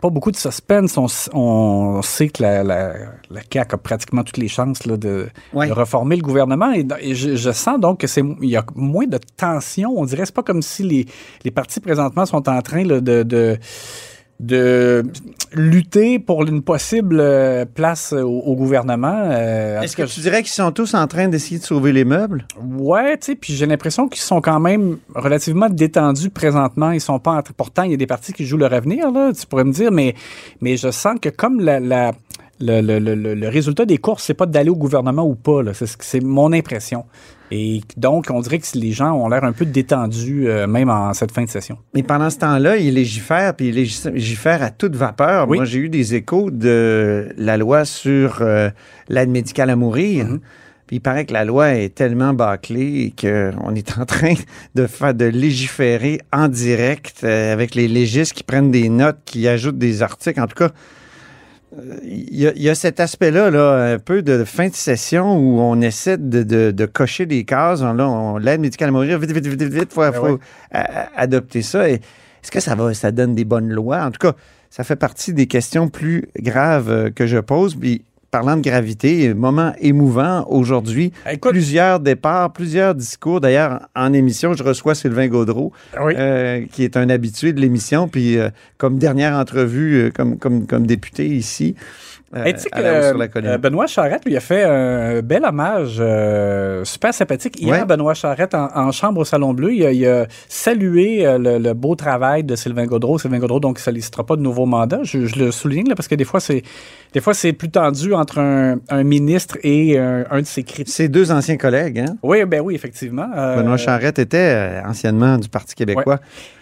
pas 0.00 0.08
beaucoup 0.08 0.30
de 0.30 0.36
suspense. 0.36 0.96
On, 1.34 2.00
sait 2.02 2.28
que 2.28 2.42
la, 2.42 2.62
la, 2.64 2.92
la 3.30 3.40
CAQ 3.52 3.74
a 3.74 3.78
pratiquement 3.78 4.22
toutes 4.22 4.36
les 4.38 4.48
chances 4.48 4.86
là, 4.86 4.96
de, 4.96 5.28
Ouais. 5.52 5.66
de 5.66 5.72
reformer 5.72 6.16
le 6.16 6.22
gouvernement. 6.22 6.72
Et, 6.72 6.86
et 7.00 7.14
je, 7.14 7.34
je 7.36 7.50
sens 7.50 7.78
donc 7.78 8.00
que 8.00 8.06
c'est 8.06 8.22
il 8.40 8.48
y 8.48 8.56
a 8.56 8.64
moins 8.76 9.06
de 9.06 9.18
tension. 9.36 9.92
On 9.94 10.04
dirait 10.06 10.24
c'est 10.24 10.34
pas 10.34 10.42
comme 10.44 10.62
si 10.62 10.84
les, 10.84 11.04
les 11.44 11.50
partis 11.50 11.80
présentement 11.80 12.24
sont 12.24 12.48
en 12.48 12.62
train 12.62 12.84
là, 12.84 13.00
de, 13.02 13.24
de 13.24 13.58
de 14.40 15.02
lutter 15.52 16.18
pour 16.20 16.44
une 16.44 16.62
possible 16.62 17.18
euh, 17.18 17.64
place 17.64 18.12
au, 18.12 18.28
au 18.28 18.54
gouvernement. 18.54 19.22
euh, 19.24 19.80
Est-ce 19.80 19.96
que 19.96 20.02
tu 20.04 20.20
dirais 20.20 20.42
qu'ils 20.42 20.52
sont 20.52 20.70
tous 20.70 20.94
en 20.94 21.06
train 21.08 21.26
d'essayer 21.28 21.58
de 21.58 21.64
sauver 21.64 21.92
les 21.92 22.04
meubles? 22.04 22.46
Ouais, 22.62 23.16
tu 23.18 23.26
sais, 23.26 23.34
puis 23.34 23.54
j'ai 23.54 23.66
l'impression 23.66 24.08
qu'ils 24.08 24.20
sont 24.22 24.40
quand 24.40 24.60
même 24.60 24.98
relativement 25.14 25.68
détendus 25.68 26.30
présentement. 26.30 26.92
Ils 26.92 27.00
sont 27.00 27.18
pas 27.18 27.32
en... 27.32 27.42
Pourtant, 27.56 27.82
il 27.82 27.90
y 27.90 27.94
a 27.94 27.96
des 27.96 28.06
partis 28.06 28.32
qui 28.32 28.44
jouent 28.46 28.58
leur 28.58 28.72
avenir, 28.72 29.10
là, 29.10 29.32
tu 29.32 29.44
pourrais 29.46 29.64
me 29.64 29.72
dire, 29.72 29.90
mais, 29.90 30.14
mais 30.60 30.76
je 30.76 30.90
sens 30.90 31.16
que 31.20 31.30
comme 31.30 31.60
la, 31.60 31.80
la- 31.80 32.12
le, 32.60 32.80
le- 32.80 32.98
le- 33.14 33.34
le- 33.34 33.48
résultat 33.48 33.86
des 33.86 33.98
courses, 33.98 34.24
c'est 34.24 34.34
pas 34.34 34.46
d'aller 34.46 34.70
au 34.70 34.76
gouvernement 34.76 35.24
ou 35.24 35.34
pas, 35.34 35.62
c'est 36.00 36.22
mon 36.22 36.52
impression. 36.52 37.04
Et 37.50 37.80
donc, 37.96 38.26
on 38.30 38.40
dirait 38.40 38.58
que 38.58 38.66
les 38.74 38.92
gens 38.92 39.12
ont 39.12 39.28
l'air 39.28 39.44
un 39.44 39.52
peu 39.52 39.64
détendus, 39.64 40.48
euh, 40.48 40.66
même 40.66 40.90
en 40.90 41.14
cette 41.14 41.32
fin 41.32 41.44
de 41.44 41.48
session. 41.48 41.78
Mais 41.94 42.02
pendant 42.02 42.30
ce 42.30 42.38
temps-là, 42.38 42.76
il 42.76 42.94
légifère, 42.94 43.54
puis 43.54 43.68
il 43.68 43.74
légifère 43.74 44.62
à 44.62 44.70
toute 44.70 44.94
vapeur. 44.96 45.48
Oui. 45.48 45.58
Moi, 45.58 45.64
j'ai 45.64 45.78
eu 45.78 45.88
des 45.88 46.14
échos 46.14 46.50
de 46.50 47.28
la 47.36 47.56
loi 47.56 47.84
sur 47.84 48.38
euh, 48.40 48.70
l'aide 49.08 49.30
médicale 49.30 49.70
à 49.70 49.76
mourir. 49.76 50.26
Mm-hmm. 50.26 50.40
Puis 50.88 50.96
il 50.96 51.00
paraît 51.00 51.26
que 51.26 51.34
la 51.34 51.44
loi 51.44 51.74
est 51.74 51.94
tellement 51.94 52.32
bâclée 52.32 53.12
qu'on 53.20 53.74
est 53.74 53.98
en 53.98 54.06
train 54.06 54.34
de 54.74 54.86
faire 54.86 55.12
de 55.12 55.26
légiférer 55.26 56.18
en 56.32 56.48
direct 56.48 57.20
euh, 57.24 57.52
avec 57.52 57.74
les 57.74 57.88
légistes 57.88 58.32
qui 58.32 58.42
prennent 58.42 58.70
des 58.70 58.88
notes, 58.88 59.18
qui 59.26 59.46
ajoutent 59.48 59.78
des 59.78 60.02
articles. 60.02 60.40
En 60.40 60.46
tout 60.46 60.56
cas, 60.56 60.70
il 62.02 62.34
y, 62.38 62.46
a- 62.46 62.52
il 62.54 62.62
y 62.62 62.68
a 62.68 62.74
cet 62.74 63.00
aspect-là, 63.00 63.50
là, 63.50 63.92
un 63.94 63.98
peu 63.98 64.22
de 64.22 64.44
fin 64.44 64.68
de 64.68 64.74
session 64.74 65.36
où 65.38 65.60
on 65.60 65.80
essaie 65.80 66.16
de, 66.18 66.42
de- 66.42 66.70
de 66.70 66.86
cocher 66.86 67.26
des 67.26 67.44
cases. 67.44 67.82
Là, 67.82 67.94
on, 68.08 68.38
l'aide 68.38 68.60
médicale 68.60 68.88
à 68.88 68.92
mourir, 68.92 69.18
vite, 69.18 69.32
vite, 69.32 69.46
vite, 69.46 69.62
vite, 69.62 69.72
vite, 69.72 69.92
faut, 69.92 70.00
Ben 70.00 70.12
faut 70.12 70.26
ouais. 70.32 70.38
adopter 71.16 71.62
ça. 71.62 71.88
Et 71.88 71.94
Est-ce 71.94 72.50
que 72.50 72.60
ça 72.60 72.74
va, 72.74 72.92
ça 72.94 73.10
donne 73.12 73.34
des 73.34 73.44
bonnes 73.44 73.68
lois? 73.70 74.04
En 74.04 74.10
tout 74.10 74.18
cas, 74.20 74.34
ça 74.70 74.84
fait 74.84 74.96
partie 74.96 75.32
des 75.32 75.46
questions 75.46 75.88
plus 75.88 76.28
graves 76.38 76.90
euh, 76.90 77.10
que 77.10 77.26
je 77.26 77.38
pose. 77.38 77.74
Puis, 77.74 78.04
parlant 78.30 78.56
de 78.56 78.62
gravité, 78.62 79.32
moment 79.34 79.72
émouvant 79.80 80.44
aujourd'hui. 80.48 81.12
Écoute- 81.30 81.52
Plusieurs 81.52 81.98
départs, 82.00 82.52
plusieurs 82.52 82.94
discours. 82.94 83.40
D'ailleurs, 83.40 83.88
en 83.96 84.12
émission, 84.12 84.52
je 84.52 84.62
reçois 84.62 84.94
Sylvain 84.94 85.28
Gaudreau, 85.28 85.72
Oui. 86.02 86.12
euh, 86.16 86.64
qui 86.70 86.84
est 86.84 86.96
un 86.96 87.08
habitué 87.08 87.52
de 87.52 87.60
l'émission. 87.60 88.06
Puis, 88.08 88.36
euh, 88.36 88.50
comme 88.76 88.98
dernière 88.98 89.34
entrevue, 89.34 89.94
euh, 89.96 90.10
comme, 90.10 90.36
comme, 90.38 90.66
comme 90.66 90.86
député 90.86 91.26
ici, 91.26 91.74
Hey, 92.34 92.52
tu 92.52 92.60
sais 92.60 92.68
à 92.72 92.82
la 92.82 92.92
hausse 92.92 92.98
que 93.04 93.08
sur 93.08 93.18
la 93.18 93.28
colline. 93.28 93.50
euh, 93.50 93.58
Benoît 93.58 93.86
Charette 93.86 94.24
lui 94.26 94.36
a 94.36 94.40
fait 94.40 94.62
un 94.62 95.22
bel 95.22 95.44
hommage 95.46 95.96
euh, 95.98 96.84
super 96.84 97.14
sympathique. 97.14 97.58
Hier, 97.58 97.70
Ouais. 97.80 97.84
Benoît 97.86 98.12
Charette, 98.12 98.54
en, 98.54 98.68
en 98.74 98.92
chambre 98.92 99.20
au 99.20 99.24
Salon 99.24 99.54
Bleu, 99.54 99.72
il 99.72 99.86
a, 99.86 99.92
il 99.92 100.06
a 100.06 100.26
salué 100.46 101.26
euh, 101.26 101.38
le, 101.38 101.58
le 101.58 101.72
beau 101.72 101.94
travail 101.94 102.44
de 102.44 102.54
Sylvain 102.54 102.84
Gaudreau. 102.84 103.18
Sylvain 103.18 103.38
Gaudreau, 103.38 103.60
donc, 103.60 103.76
ne 103.78 103.82
sollicitera 103.82 104.26
pas 104.26 104.36
de 104.36 104.42
nouveau 104.42 104.66
mandat. 104.66 105.00
Je, 105.04 105.24
je 105.26 105.38
le 105.38 105.50
souligne 105.50 105.88
là, 105.88 105.94
parce 105.94 106.08
que 106.08 106.14
des 106.16 106.24
fois, 106.24 106.40
c'est 106.40 106.62
des 107.14 107.20
fois 107.22 107.32
c'est 107.32 107.54
plus 107.54 107.70
tendu 107.70 108.12
entre 108.12 108.38
un, 108.40 108.76
un 108.90 109.04
ministre 109.04 109.56
et 109.62 109.98
un, 109.98 110.26
un 110.30 110.40
de 110.42 110.46
ses 110.46 110.64
critiques. 110.64 110.92
Ces 110.94 111.08
deux 111.08 111.32
anciens 111.32 111.56
collègues, 111.56 112.00
hein? 112.00 112.16
Oui, 112.22 112.44
ben 112.44 112.60
oui, 112.60 112.74
effectivement. 112.74 113.28
Euh, 113.34 113.56
Benoît 113.56 113.78
Charette 113.78 114.18
était 114.18 114.36
euh, 114.54 114.82
anciennement 114.84 115.38
du 115.38 115.48
Parti 115.48 115.74
québécois. 115.74 116.20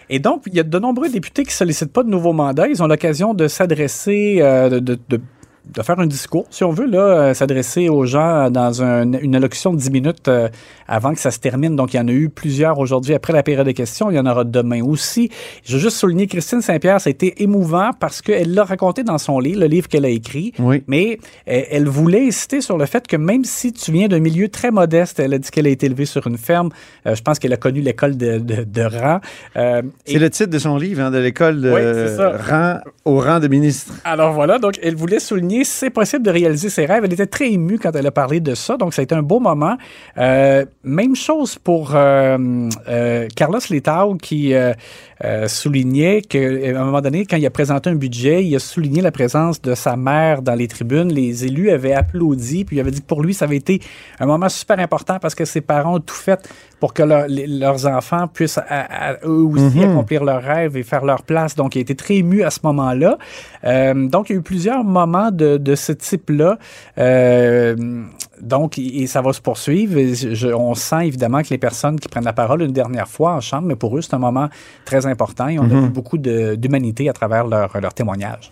Et 0.09 0.19
donc, 0.19 0.43
il 0.45 0.55
y 0.55 0.59
a 0.61 0.63
de 0.63 0.79
nombreux 0.79 1.09
députés 1.09 1.43
qui 1.43 1.49
ne 1.49 1.53
sollicitent 1.53 1.91
pas 1.91 2.03
de 2.03 2.09
nouveaux 2.09 2.31
mandats. 2.31 2.67
Ils 2.69 2.81
ont 2.81 2.87
l'occasion 2.87 3.33
de 3.33 3.49
s'adresser, 3.49 4.37
euh, 4.39 4.69
de, 4.69 4.79
de- 4.79 4.99
de- 5.09 5.19
de 5.73 5.81
faire 5.81 5.99
un 5.99 6.07
discours, 6.07 6.45
si 6.49 6.63
on 6.63 6.71
veut, 6.71 6.85
là, 6.85 6.99
euh, 6.99 7.33
s'adresser 7.33 7.89
aux 7.89 8.05
gens 8.05 8.49
dans 8.49 8.81
un- 8.83 9.13
une 9.13 9.35
allocution 9.35 9.73
de 9.73 9.77
10 9.79 9.91
minutes 9.91 10.27
euh, 10.27 10.47
avant 10.87 11.13
que 11.13 11.19
ça 11.19 11.31
se 11.31 11.39
termine. 11.39 11.75
Donc, 11.75 11.93
il 11.93 11.97
y 11.97 11.99
en 11.99 12.07
a 12.07 12.11
eu 12.11 12.29
plusieurs 12.29 12.79
aujourd'hui 12.79 13.13
après 13.13 13.33
la 13.33 13.43
période 13.43 13.65
de 13.67 13.71
questions. 13.71 14.09
Il 14.09 14.15
y 14.15 14.19
en 14.19 14.25
aura 14.25 14.43
demain 14.43 14.81
aussi. 14.83 15.29
Je 15.65 15.73
veux 15.73 15.79
juste 15.79 15.97
souligner 15.97 16.27
Christine 16.27 16.61
Saint-Pierre, 16.61 17.01
ça 17.01 17.09
a 17.09 17.11
été 17.11 17.41
émouvant 17.43 17.91
parce 17.99 18.21
qu'elle 18.21 18.53
l'a 18.53 18.63
raconté 18.63 19.03
dans 19.03 19.17
son 19.17 19.39
livre, 19.39 19.59
le 19.61 19.67
livre 19.67 19.87
qu'elle 19.87 20.05
a 20.05 20.09
écrit. 20.09 20.53
Oui. 20.59 20.83
Mais 20.87 21.19
euh, 21.49 21.61
elle 21.69 21.87
voulait 21.87 22.27
insister 22.27 22.61
sur 22.61 22.77
le 22.77 22.85
fait 22.85 23.05
que 23.07 23.17
même 23.17 23.43
si 23.43 23.73
tu 23.73 23.91
viens 23.91 24.07
d'un 24.07 24.19
milieu 24.19 24.47
très 24.49 24.71
modeste, 24.71 25.19
elle 25.19 25.33
a 25.33 25.37
dit 25.37 25.49
qu'elle 25.49 25.67
a 25.67 25.69
été 25.69 25.85
élevée 25.87 26.05
sur 26.05 26.25
une 26.27 26.37
ferme. 26.37 26.69
Euh, 27.05 27.15
je 27.15 27.21
pense 27.21 27.39
qu'elle 27.39 27.53
a 27.53 27.57
connu 27.57 27.81
l'école 27.81 28.15
de, 28.17 28.37
de, 28.39 28.63
de 28.63 28.81
rang. 28.83 29.19
Et- 29.55 30.13
C'est 30.13 30.19
le 30.19 30.29
titre 30.29 30.49
de 30.49 30.59
son 30.59 30.77
livre, 30.77 31.01
hein, 31.01 31.11
de 31.11 31.17
l'école 31.17 31.61
de 31.61 31.71
Oui, 31.71 32.37
rang 32.49 32.79
au 33.05 33.19
rang 33.19 33.39
de 33.39 33.47
ministre. 33.47 33.93
Alors 34.03 34.33
voilà, 34.33 34.59
donc 34.59 34.79
elle 34.81 34.95
voulait 34.95 35.19
souligner 35.19 35.56
c'est 35.63 35.89
possible 35.89 36.23
de 36.23 36.31
réaliser 36.31 36.69
ses 36.69 36.85
rêves. 36.85 37.03
Elle 37.05 37.13
était 37.13 37.27
très 37.27 37.51
émue 37.51 37.79
quand 37.79 37.95
elle 37.95 38.07
a 38.07 38.11
parlé 38.11 38.39
de 38.39 38.55
ça, 38.55 38.77
donc 38.77 38.93
ça 38.93 39.01
a 39.01 39.03
été 39.03 39.15
un 39.15 39.21
beau 39.21 39.39
moment. 39.39 39.77
Euh, 40.17 40.65
même 40.83 41.15
chose 41.15 41.57
pour 41.57 41.95
euh, 41.95 42.69
euh, 42.87 43.27
Carlos 43.35 43.59
Letao 43.69 44.15
qui 44.15 44.53
euh, 45.23 45.27
euh, 45.27 45.47
soulignait 45.47 46.21
qu'à 46.21 46.39
un 46.39 46.83
moment 46.85 47.01
donné, 47.01 47.25
quand 47.25 47.37
il 47.37 47.45
a 47.45 47.49
présenté 47.49 47.89
un 47.89 47.95
budget, 47.95 48.45
il 48.45 48.55
a 48.55 48.59
souligné 48.59 49.01
la 49.01 49.11
présence 49.11 49.61
de 49.61 49.75
sa 49.75 49.95
mère 49.95 50.41
dans 50.41 50.55
les 50.55 50.67
tribunes. 50.67 51.11
Les 51.11 51.45
élus 51.45 51.69
avaient 51.69 51.93
applaudi, 51.93 52.65
puis 52.65 52.77
il 52.77 52.79
avait 52.79 52.91
dit 52.91 53.01
que 53.01 53.05
pour 53.07 53.21
lui, 53.21 53.33
ça 53.33 53.45
avait 53.45 53.57
été 53.57 53.81
un 54.19 54.25
moment 54.25 54.47
super 54.49 54.79
important 54.79 55.17
parce 55.19 55.35
que 55.35 55.45
ses 55.45 55.61
parents 55.61 55.95
ont 55.95 55.99
tout 55.99 56.15
fait 56.15 56.47
pour 56.79 56.93
que 56.93 57.03
leur- 57.03 57.27
les- 57.27 57.47
leurs 57.47 57.85
enfants 57.87 58.27
puissent 58.27 58.57
à- 58.57 58.63
à- 59.11 59.13
eux 59.25 59.43
aussi 59.43 59.83
accomplir 59.83 60.23
leurs 60.23 60.41
rêves 60.43 60.77
et 60.77 60.83
faire 60.83 61.03
leur 61.05 61.23
place. 61.23 61.55
Donc, 61.55 61.75
il 61.75 61.79
a 61.79 61.81
été 61.81 61.95
très 61.95 62.15
ému 62.15 62.43
à 62.43 62.49
ce 62.51 62.59
moment-là. 62.63 63.17
Euh, 63.63 64.07
donc, 64.07 64.29
il 64.29 64.33
y 64.33 64.35
a 64.35 64.39
eu 64.39 64.43
plusieurs 64.43 64.83
moments 64.83 65.31
de, 65.31 65.57
de 65.57 65.75
ce 65.75 65.91
type-là. 65.91 66.57
Euh, 66.99 67.75
donc, 68.41 68.77
et 68.77 69.07
ça 69.07 69.21
va 69.21 69.33
se 69.33 69.41
poursuivre. 69.41 69.99
Je- 70.13 70.53
on 70.53 70.73
sent 70.75 71.07
évidemment 71.07 71.41
que 71.41 71.49
les 71.49 71.57
personnes 71.57 71.99
qui 71.99 72.07
prennent 72.07 72.23
la 72.25 72.33
parole 72.33 72.61
une 72.61 72.71
dernière 72.73 73.07
fois 73.07 73.33
en 73.33 73.41
chambre, 73.41 73.67
mais 73.67 73.75
pour 73.75 73.97
eux, 73.97 74.01
c'est 74.01 74.13
un 74.13 74.19
moment 74.19 74.49
très 74.85 75.05
important 75.05 75.47
et 75.47 75.59
on 75.59 75.63
a 75.63 75.67
vu 75.67 75.89
beaucoup 75.89 76.17
de- 76.17 76.55
d'humanité 76.55 77.09
à 77.09 77.13
travers 77.13 77.45
leur, 77.47 77.79
leur 77.79 77.93
témoignage. 77.93 78.51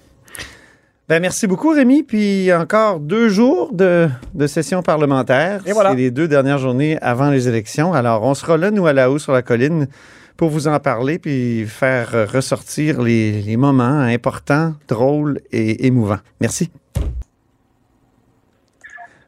Ben, 1.07 1.21
merci 1.21 1.45
beaucoup, 1.45 1.69
Rémi. 1.69 2.01
Puis 2.01 2.51
encore 2.51 2.99
deux 2.99 3.29
jours 3.29 3.71
de, 3.71 4.09
de 4.33 4.47
session 4.47 4.81
parlementaire. 4.81 5.61
Et 5.67 5.71
voilà. 5.71 5.91
C'est 5.91 5.97
les 5.97 6.09
deux 6.09 6.27
dernières 6.27 6.57
journées 6.57 6.97
avant 6.99 7.29
les 7.29 7.47
élections. 7.47 7.93
Alors, 7.93 8.23
on 8.23 8.33
sera 8.33 8.57
là, 8.57 8.71
nous, 8.71 8.87
à 8.87 8.93
la 8.93 9.11
haut 9.11 9.19
sur 9.19 9.31
la 9.31 9.43
colline, 9.43 9.87
pour 10.35 10.49
vous 10.49 10.67
en 10.67 10.79
parler 10.79 11.19
puis 11.19 11.65
faire 11.67 12.27
ressortir 12.33 13.01
les, 13.03 13.39
les 13.43 13.55
moments 13.55 13.99
importants, 13.99 14.73
drôles 14.87 15.41
et 15.51 15.85
émouvants. 15.85 16.17
Merci. 16.41 16.71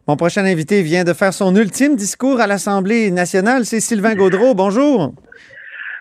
Mon 0.07 0.15
prochain 0.15 0.45
invité 0.45 0.83
vient 0.83 1.03
de 1.03 1.11
faire 1.11 1.33
son 1.33 1.53
ultime 1.53 1.97
discours 1.97 2.39
à 2.39 2.47
l'Assemblée 2.47 3.11
nationale. 3.11 3.65
C'est 3.65 3.81
Sylvain 3.81 4.15
Gaudreau. 4.15 4.53
Bonjour. 4.53 5.13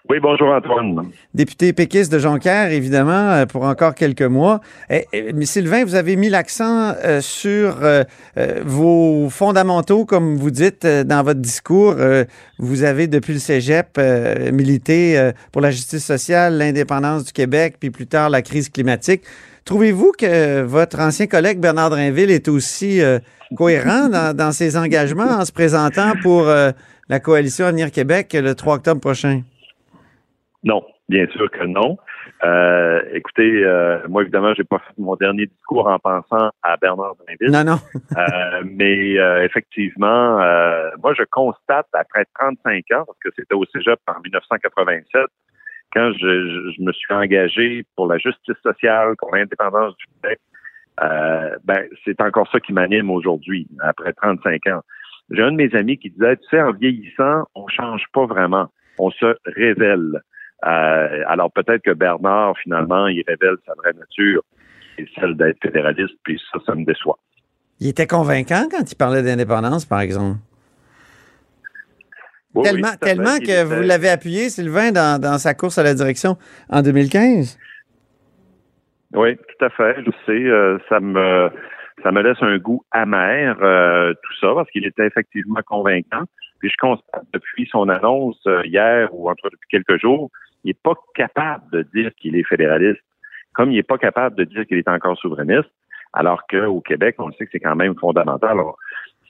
Oui, 0.08 0.18
bonjour 0.22 0.50
Antoine. 0.50 1.10
Député 1.34 1.72
péquiste 1.72 2.12
de 2.12 2.20
Jonquière, 2.20 2.70
évidemment, 2.70 3.32
euh, 3.32 3.46
pour 3.46 3.64
encore 3.64 3.96
quelques 3.96 4.22
mois. 4.22 4.60
Eh, 4.88 5.04
eh, 5.12 5.32
mais 5.32 5.46
Sylvain, 5.46 5.84
vous 5.84 5.96
avez 5.96 6.14
mis 6.14 6.28
l'accent 6.28 6.94
euh, 7.04 7.20
sur 7.20 7.82
euh, 7.82 8.04
euh, 8.38 8.60
vos 8.64 9.28
fondamentaux, 9.28 10.04
comme 10.04 10.36
vous 10.36 10.52
dites 10.52 10.84
euh, 10.84 11.02
dans 11.02 11.24
votre 11.24 11.40
discours. 11.40 11.96
Euh, 11.98 12.22
vous 12.60 12.84
avez, 12.84 13.08
depuis 13.08 13.32
le 13.32 13.40
cégep, 13.40 13.88
euh, 13.98 14.52
milité 14.52 15.18
euh, 15.18 15.32
pour 15.50 15.60
la 15.60 15.72
justice 15.72 16.04
sociale, 16.04 16.58
l'indépendance 16.58 17.24
du 17.24 17.32
Québec, 17.32 17.74
puis 17.80 17.90
plus 17.90 18.06
tard 18.06 18.30
la 18.30 18.42
crise 18.42 18.68
climatique. 18.68 19.22
Trouvez-vous 19.64 20.12
que 20.16 20.62
votre 20.62 21.00
ancien 21.00 21.26
collègue 21.26 21.58
Bernard 21.58 21.90
Drinville 21.90 22.30
est 22.30 22.46
aussi 22.46 23.00
euh, 23.00 23.18
cohérent 23.54 24.08
dans, 24.08 24.34
dans 24.36 24.52
ses 24.52 24.76
engagements 24.76 25.24
en 25.38 25.44
se 25.44 25.52
présentant 25.52 26.12
pour 26.22 26.48
euh, 26.48 26.70
la 27.08 27.20
coalition 27.20 27.66
Avenir 27.66 27.90
Québec 27.90 28.32
le 28.34 28.54
3 28.54 28.76
octobre 28.76 29.00
prochain? 29.00 29.42
Non, 30.64 30.84
bien 31.08 31.26
sûr 31.28 31.50
que 31.50 31.64
non. 31.64 31.96
Euh, 32.44 33.00
écoutez, 33.14 33.64
euh, 33.64 33.98
moi 34.08 34.22
évidemment, 34.22 34.52
j'ai 34.54 34.64
pas 34.64 34.78
fait 34.78 34.92
mon 34.98 35.14
dernier 35.16 35.46
discours 35.46 35.86
en 35.88 35.98
pensant 35.98 36.50
à 36.62 36.76
Bernard 36.76 37.14
Drinville. 37.24 37.50
Non, 37.52 37.64
non. 37.64 37.78
Euh, 38.18 38.62
mais 38.64 39.14
effectivement, 39.44 40.36
moi 41.02 41.14
je 41.16 41.22
constate 41.30 41.86
après 41.92 42.24
35 42.38 42.84
ans, 42.92 43.04
parce 43.06 43.18
que 43.24 43.30
c'était 43.36 43.54
au 43.54 43.64
Cégep 43.66 43.98
en 44.08 44.20
1987, 44.20 45.22
quand 45.94 46.12
je, 46.12 46.18
je- 46.18 46.72
je 46.76 46.82
me 46.82 46.92
suis 46.92 47.14
engagé 47.14 47.84
pour 47.94 48.06
la 48.08 48.18
justice 48.18 48.56
sociale, 48.62 49.14
pour 49.18 49.34
l'indépendance 49.34 49.96
du 49.96 50.04
Québec, 50.20 50.40
euh, 51.02 51.50
ben 51.64 51.86
c'est 52.04 52.20
encore 52.20 52.48
ça 52.50 52.60
qui 52.60 52.72
m'anime 52.72 53.10
aujourd'hui, 53.10 53.66
après 53.80 54.12
35 54.12 54.66
ans. 54.68 54.80
J'ai 55.30 55.42
un 55.42 55.50
de 55.52 55.56
mes 55.56 55.74
amis 55.74 55.98
qui 55.98 56.10
disait, 56.10 56.36
tu 56.36 56.44
sais, 56.50 56.62
en 56.62 56.72
vieillissant, 56.72 57.44
on 57.54 57.66
change 57.68 58.04
pas 58.12 58.26
vraiment, 58.26 58.68
on 58.98 59.10
se 59.10 59.36
révèle. 59.44 60.20
Euh, 60.64 61.22
alors 61.26 61.50
peut-être 61.52 61.82
que 61.82 61.90
Bernard, 61.92 62.54
finalement, 62.62 63.08
il 63.08 63.22
révèle 63.26 63.56
sa 63.66 63.74
vraie 63.74 63.92
nature, 63.92 64.42
c'est 64.96 65.06
celle 65.20 65.36
d'être 65.36 65.58
fédéraliste, 65.62 66.14
puis 66.22 66.40
ça, 66.52 66.58
ça 66.64 66.74
me 66.74 66.84
déçoit. 66.84 67.18
Il 67.80 67.88
était 67.88 68.06
convaincant 68.06 68.68
quand 68.70 68.90
il 68.90 68.94
parlait 68.96 69.22
d'indépendance, 69.22 69.84
par 69.84 70.00
exemple. 70.00 70.38
Oui, 72.54 72.64
tellement 73.02 73.36
que 73.36 73.42
était- 73.42 73.64
vous 73.64 73.82
l'avez 73.82 74.08
appuyé, 74.08 74.48
Sylvain, 74.48 74.90
dans, 74.92 75.20
dans 75.20 75.36
sa 75.36 75.52
course 75.52 75.76
à 75.76 75.82
la 75.82 75.92
direction 75.92 76.38
en 76.70 76.80
2015. 76.80 77.58
Oui, 79.16 79.36
tout 79.36 79.64
à 79.64 79.70
fait. 79.70 79.96
Je 80.04 80.10
sais, 80.26 80.32
euh, 80.48 80.78
ça 80.88 81.00
me 81.00 81.50
ça 82.02 82.12
me 82.12 82.22
laisse 82.22 82.42
un 82.42 82.58
goût 82.58 82.82
amer 82.92 83.56
euh, 83.62 84.12
tout 84.12 84.34
ça 84.40 84.52
parce 84.54 84.70
qu'il 84.70 84.86
était 84.86 85.06
effectivement 85.06 85.60
convaincant. 85.66 86.24
Puis 86.60 86.70
je 86.70 86.76
constate 86.78 87.24
depuis 87.32 87.66
son 87.70 87.88
annonce 87.88 88.40
euh, 88.46 88.62
hier 88.64 89.08
ou 89.12 89.28
entre 89.30 89.48
depuis 89.50 89.68
quelques 89.70 89.98
jours, 90.00 90.30
il 90.64 90.68
n'est 90.68 90.74
pas 90.82 90.94
capable 91.14 91.64
de 91.72 91.82
dire 91.94 92.10
qu'il 92.16 92.36
est 92.36 92.46
fédéraliste, 92.46 93.00
comme 93.54 93.70
il 93.70 93.76
n'est 93.76 93.82
pas 93.82 93.98
capable 93.98 94.36
de 94.36 94.44
dire 94.44 94.66
qu'il 94.66 94.76
est 94.78 94.88
encore 94.88 95.16
souverainiste, 95.18 95.70
alors 96.12 96.46
qu'au 96.46 96.80
Québec, 96.82 97.16
on 97.18 97.28
le 97.28 97.32
sait 97.34 97.46
que 97.46 97.52
c'est 97.52 97.60
quand 97.60 97.76
même 97.76 97.94
fondamental. 97.98 98.50
Alors, 98.50 98.76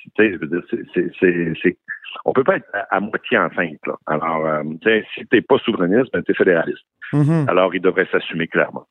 tu 0.03 0.11
sais, 0.17 0.33
je 0.33 0.39
veux 0.39 0.47
dire, 0.47 0.63
c'est, 0.71 0.83
c'est, 0.95 1.11
c'est, 1.21 1.53
c'est- 1.63 1.79
on 2.25 2.33
peut 2.33 2.45
pas 2.45 2.57
être 2.57 2.69
à, 2.73 2.97
à 2.97 3.01
moitié 3.01 3.39
enceinte. 3.39 3.85
Là. 3.87 3.95
Alors, 4.07 4.47
euh, 4.47 4.63
tu 4.83 5.05
si 5.15 5.27
t'es 5.27 5.41
pas 5.43 5.59
souverainiste, 5.59 6.13
ben 6.13 6.23
t'es 6.23 6.35
fédéraliste. 6.35 6.85
Mhm. 7.13 7.47
Alors, 7.49 7.75
il 7.75 7.81
devrait 7.81 8.07
s'assumer 8.11 8.47
clairement. 8.49 8.87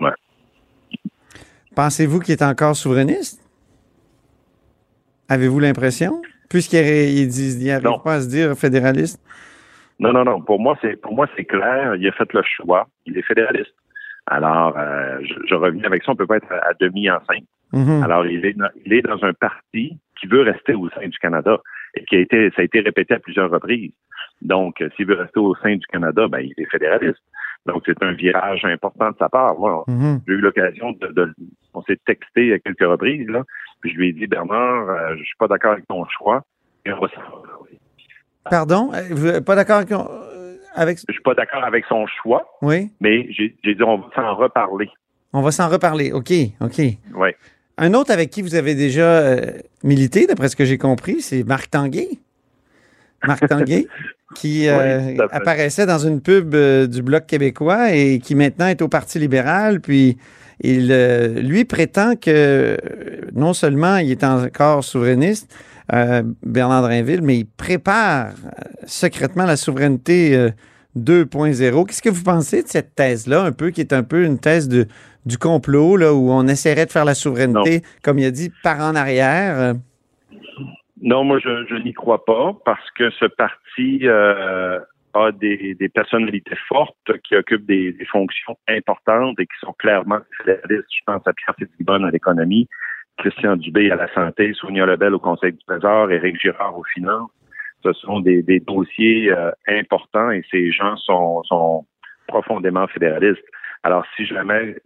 Ouais. 0.00 0.12
Pensez-vous 1.78 2.18
qu'il 2.18 2.32
est 2.32 2.42
encore 2.42 2.74
souverainiste? 2.74 3.40
Avez-vous 5.28 5.60
l'impression? 5.60 6.20
Puisqu'il 6.50 6.76
n'arrive 6.78 8.02
pas 8.02 8.14
à 8.14 8.20
se 8.20 8.28
dire 8.28 8.58
fédéraliste. 8.58 9.22
Non, 10.00 10.12
non, 10.12 10.24
non. 10.24 10.40
Pour 10.40 10.58
moi, 10.58 10.76
c'est 10.82 10.96
pour 11.00 11.14
moi 11.14 11.28
c'est 11.36 11.44
clair. 11.44 11.94
Il 11.94 12.08
a 12.08 12.10
fait 12.10 12.32
le 12.32 12.42
choix. 12.42 12.88
Il 13.06 13.16
est 13.16 13.22
fédéraliste. 13.22 13.76
Alors, 14.26 14.76
euh, 14.76 15.20
je, 15.22 15.34
je 15.48 15.54
reviens 15.54 15.84
avec 15.84 16.02
ça. 16.02 16.10
On 16.10 16.16
peut 16.16 16.26
pas 16.26 16.38
être 16.38 16.50
à, 16.50 16.70
à 16.70 16.74
demi 16.80 17.08
enceinte. 17.08 17.46
Mhm. 17.72 18.02
Alors, 18.02 18.26
il 18.26 18.44
est, 18.44 18.54
dans, 18.54 18.70
il 18.84 18.92
est 18.94 19.02
dans 19.02 19.22
un 19.22 19.32
parti 19.34 19.96
qui 20.20 20.26
veut 20.26 20.42
rester 20.42 20.74
au 20.74 20.90
sein 20.90 21.06
du 21.06 21.18
Canada 21.18 21.58
et 21.94 22.04
qui 22.06 22.16
a 22.16 22.18
été, 22.18 22.50
ça 22.56 22.62
a 22.62 22.64
été 22.64 22.80
répété 22.80 23.14
à 23.14 23.20
plusieurs 23.20 23.50
reprises. 23.52 23.92
Donc, 24.42 24.80
euh, 24.80 24.88
s'il 24.96 25.06
veut 25.06 25.14
rester 25.14 25.38
au 25.38 25.54
sein 25.62 25.76
du 25.76 25.86
Canada, 25.86 26.26
ben, 26.26 26.40
il 26.40 26.54
est 26.56 26.70
fédéraliste. 26.72 27.22
Donc, 27.66 27.82
c'est 27.86 28.02
un 28.02 28.12
virage 28.12 28.64
important 28.64 29.10
de 29.10 29.16
sa 29.18 29.28
part. 29.28 29.58
Moi, 29.58 29.84
Mhm. 29.88 30.20
j'ai 30.26 30.34
eu 30.34 30.40
l'occasion 30.40 30.92
de, 30.92 31.06
de- 31.08 31.34
on 31.74 31.82
s'est 31.82 31.98
texté 32.06 32.52
à 32.54 32.58
quelques 32.58 32.80
reprises, 32.84 33.28
là. 33.28 33.42
Puis 33.80 33.92
je 33.92 33.96
lui 33.98 34.08
ai 34.08 34.12
dit, 34.12 34.26
Bernard, 34.26 34.88
euh, 34.88 35.16
je 35.18 35.22
suis 35.24 35.36
pas 35.38 35.48
d'accord 35.48 35.72
avec 35.72 35.86
ton 35.86 36.04
choix. 36.06 36.42
Et 36.86 36.92
on 36.92 37.00
va 37.00 37.08
s'en 37.08 37.20
reparler. 37.36 37.78
Pardon? 38.48 38.90
Euh, 38.94 39.02
Vous 39.10 39.26
n'êtes 39.26 39.44
pas 39.44 39.54
d'accord 39.54 39.76
avec, 39.78 39.92
euh, 39.92 40.56
avec- 40.74 40.98
Je 41.06 41.12
suis 41.12 41.22
pas 41.22 41.34
d'accord 41.34 41.62
avec 41.64 41.84
son 41.86 42.06
choix, 42.06 42.46
Oui? 42.62 42.90
mais 43.00 43.30
j'ai 43.32 43.54
dit, 43.64 43.76
on 43.82 43.98
va 43.98 44.06
s'en 44.14 44.34
reparler. 44.36 44.88
On 45.34 45.42
va 45.42 45.50
s'en 45.50 45.68
reparler. 45.68 46.12
OK, 46.12 46.32
OK. 46.62 46.78
Ouais. 47.14 47.36
Un 47.76 47.92
autre 47.94 48.10
avec 48.10 48.30
qui 48.30 48.40
vous 48.42 48.54
avez 48.54 48.74
déjà 48.74 49.02
euh, 49.20 49.52
milité, 49.84 50.26
d'après 50.26 50.48
ce 50.48 50.56
que 50.56 50.64
j'ai 50.64 50.78
compris, 50.78 51.20
c'est 51.20 51.44
Marc 51.44 51.70
Tanguay. 51.70 52.08
Marc 53.26 53.48
Tanguay, 53.48 53.86
qui 54.34 54.68
euh, 54.68 55.00
Oui, 55.00 55.18
apparaissait 55.30 55.86
dans 55.86 55.98
une 55.98 56.20
pub 56.20 56.54
euh, 56.54 56.86
du 56.86 57.02
Bloc 57.02 57.26
québécois 57.26 57.92
et 57.92 58.18
qui 58.18 58.34
maintenant 58.34 58.66
est 58.66 58.82
au 58.82 58.88
Parti 58.88 59.18
libéral. 59.18 59.80
Puis 59.80 60.16
il, 60.60 60.88
euh, 60.90 61.40
lui 61.40 61.64
prétend 61.64 62.14
que 62.16 62.76
non 63.34 63.52
seulement 63.52 63.96
il 63.96 64.10
est 64.10 64.24
encore 64.24 64.84
souverainiste, 64.84 65.52
Bernard 66.42 66.82
Drinville, 66.82 67.22
mais 67.22 67.38
il 67.38 67.46
prépare 67.46 68.32
secrètement 68.86 69.44
la 69.44 69.56
souveraineté 69.56 70.36
euh, 70.36 70.50
2.0. 70.98 71.86
Qu'est-ce 71.86 72.02
que 72.02 72.10
vous 72.10 72.22
pensez 72.22 72.62
de 72.62 72.68
cette 72.68 72.94
thèse-là, 72.94 73.42
un 73.42 73.52
peu, 73.52 73.70
qui 73.70 73.80
est 73.80 73.92
un 73.92 74.02
peu 74.02 74.24
une 74.24 74.38
thèse 74.38 74.68
de, 74.68 74.86
du 75.26 75.38
complot, 75.38 75.96
là, 75.96 76.14
où 76.14 76.30
on 76.30 76.46
essaierait 76.46 76.86
de 76.86 76.90
faire 76.90 77.04
la 77.04 77.14
souveraineté, 77.14 77.82
comme 78.02 78.18
il 78.18 78.26
a 78.26 78.30
dit, 78.30 78.50
par 78.62 78.80
en 78.80 78.94
arrière? 78.94 79.74
Non, 81.00 81.24
moi, 81.24 81.38
je, 81.38 81.66
je 81.66 81.74
n'y 81.76 81.92
crois 81.92 82.24
pas 82.24 82.52
parce 82.64 82.90
que 82.92 83.10
ce 83.10 83.26
parti 83.26 84.00
euh, 84.02 84.80
a 85.14 85.32
des, 85.32 85.74
des 85.74 85.88
personnalités 85.88 86.56
fortes 86.68 86.96
qui 87.24 87.36
occupent 87.36 87.66
des, 87.66 87.92
des 87.92 88.04
fonctions 88.06 88.56
importantes 88.68 89.38
et 89.38 89.46
qui 89.46 89.58
sont 89.60 89.74
clairement 89.74 90.18
fédéralistes. 90.38 90.88
Je 90.90 91.02
pense 91.06 91.26
à 91.26 91.32
Pierre 91.32 91.54
Fitzgibbon 91.56 92.02
à 92.04 92.10
l'économie, 92.10 92.68
Christian 93.18 93.56
Dubé 93.56 93.90
à 93.90 93.96
la 93.96 94.12
santé, 94.12 94.52
Sonia 94.54 94.86
Lebel 94.86 95.14
au 95.14 95.20
Conseil 95.20 95.52
du 95.52 95.58
Trésor, 95.66 96.10
Éric 96.10 96.40
Girard 96.40 96.76
aux 96.76 96.84
finances. 96.84 97.30
Ce 97.84 97.92
sont 97.92 98.18
des, 98.20 98.42
des 98.42 98.58
dossiers 98.58 99.30
euh, 99.30 99.52
importants 99.68 100.30
et 100.32 100.42
ces 100.50 100.72
gens 100.72 100.96
sont, 100.96 101.42
sont 101.44 101.86
profondément 102.26 102.88
fédéralistes. 102.88 103.44
Alors, 103.84 104.04
si 104.16 104.26
jamais 104.26 104.76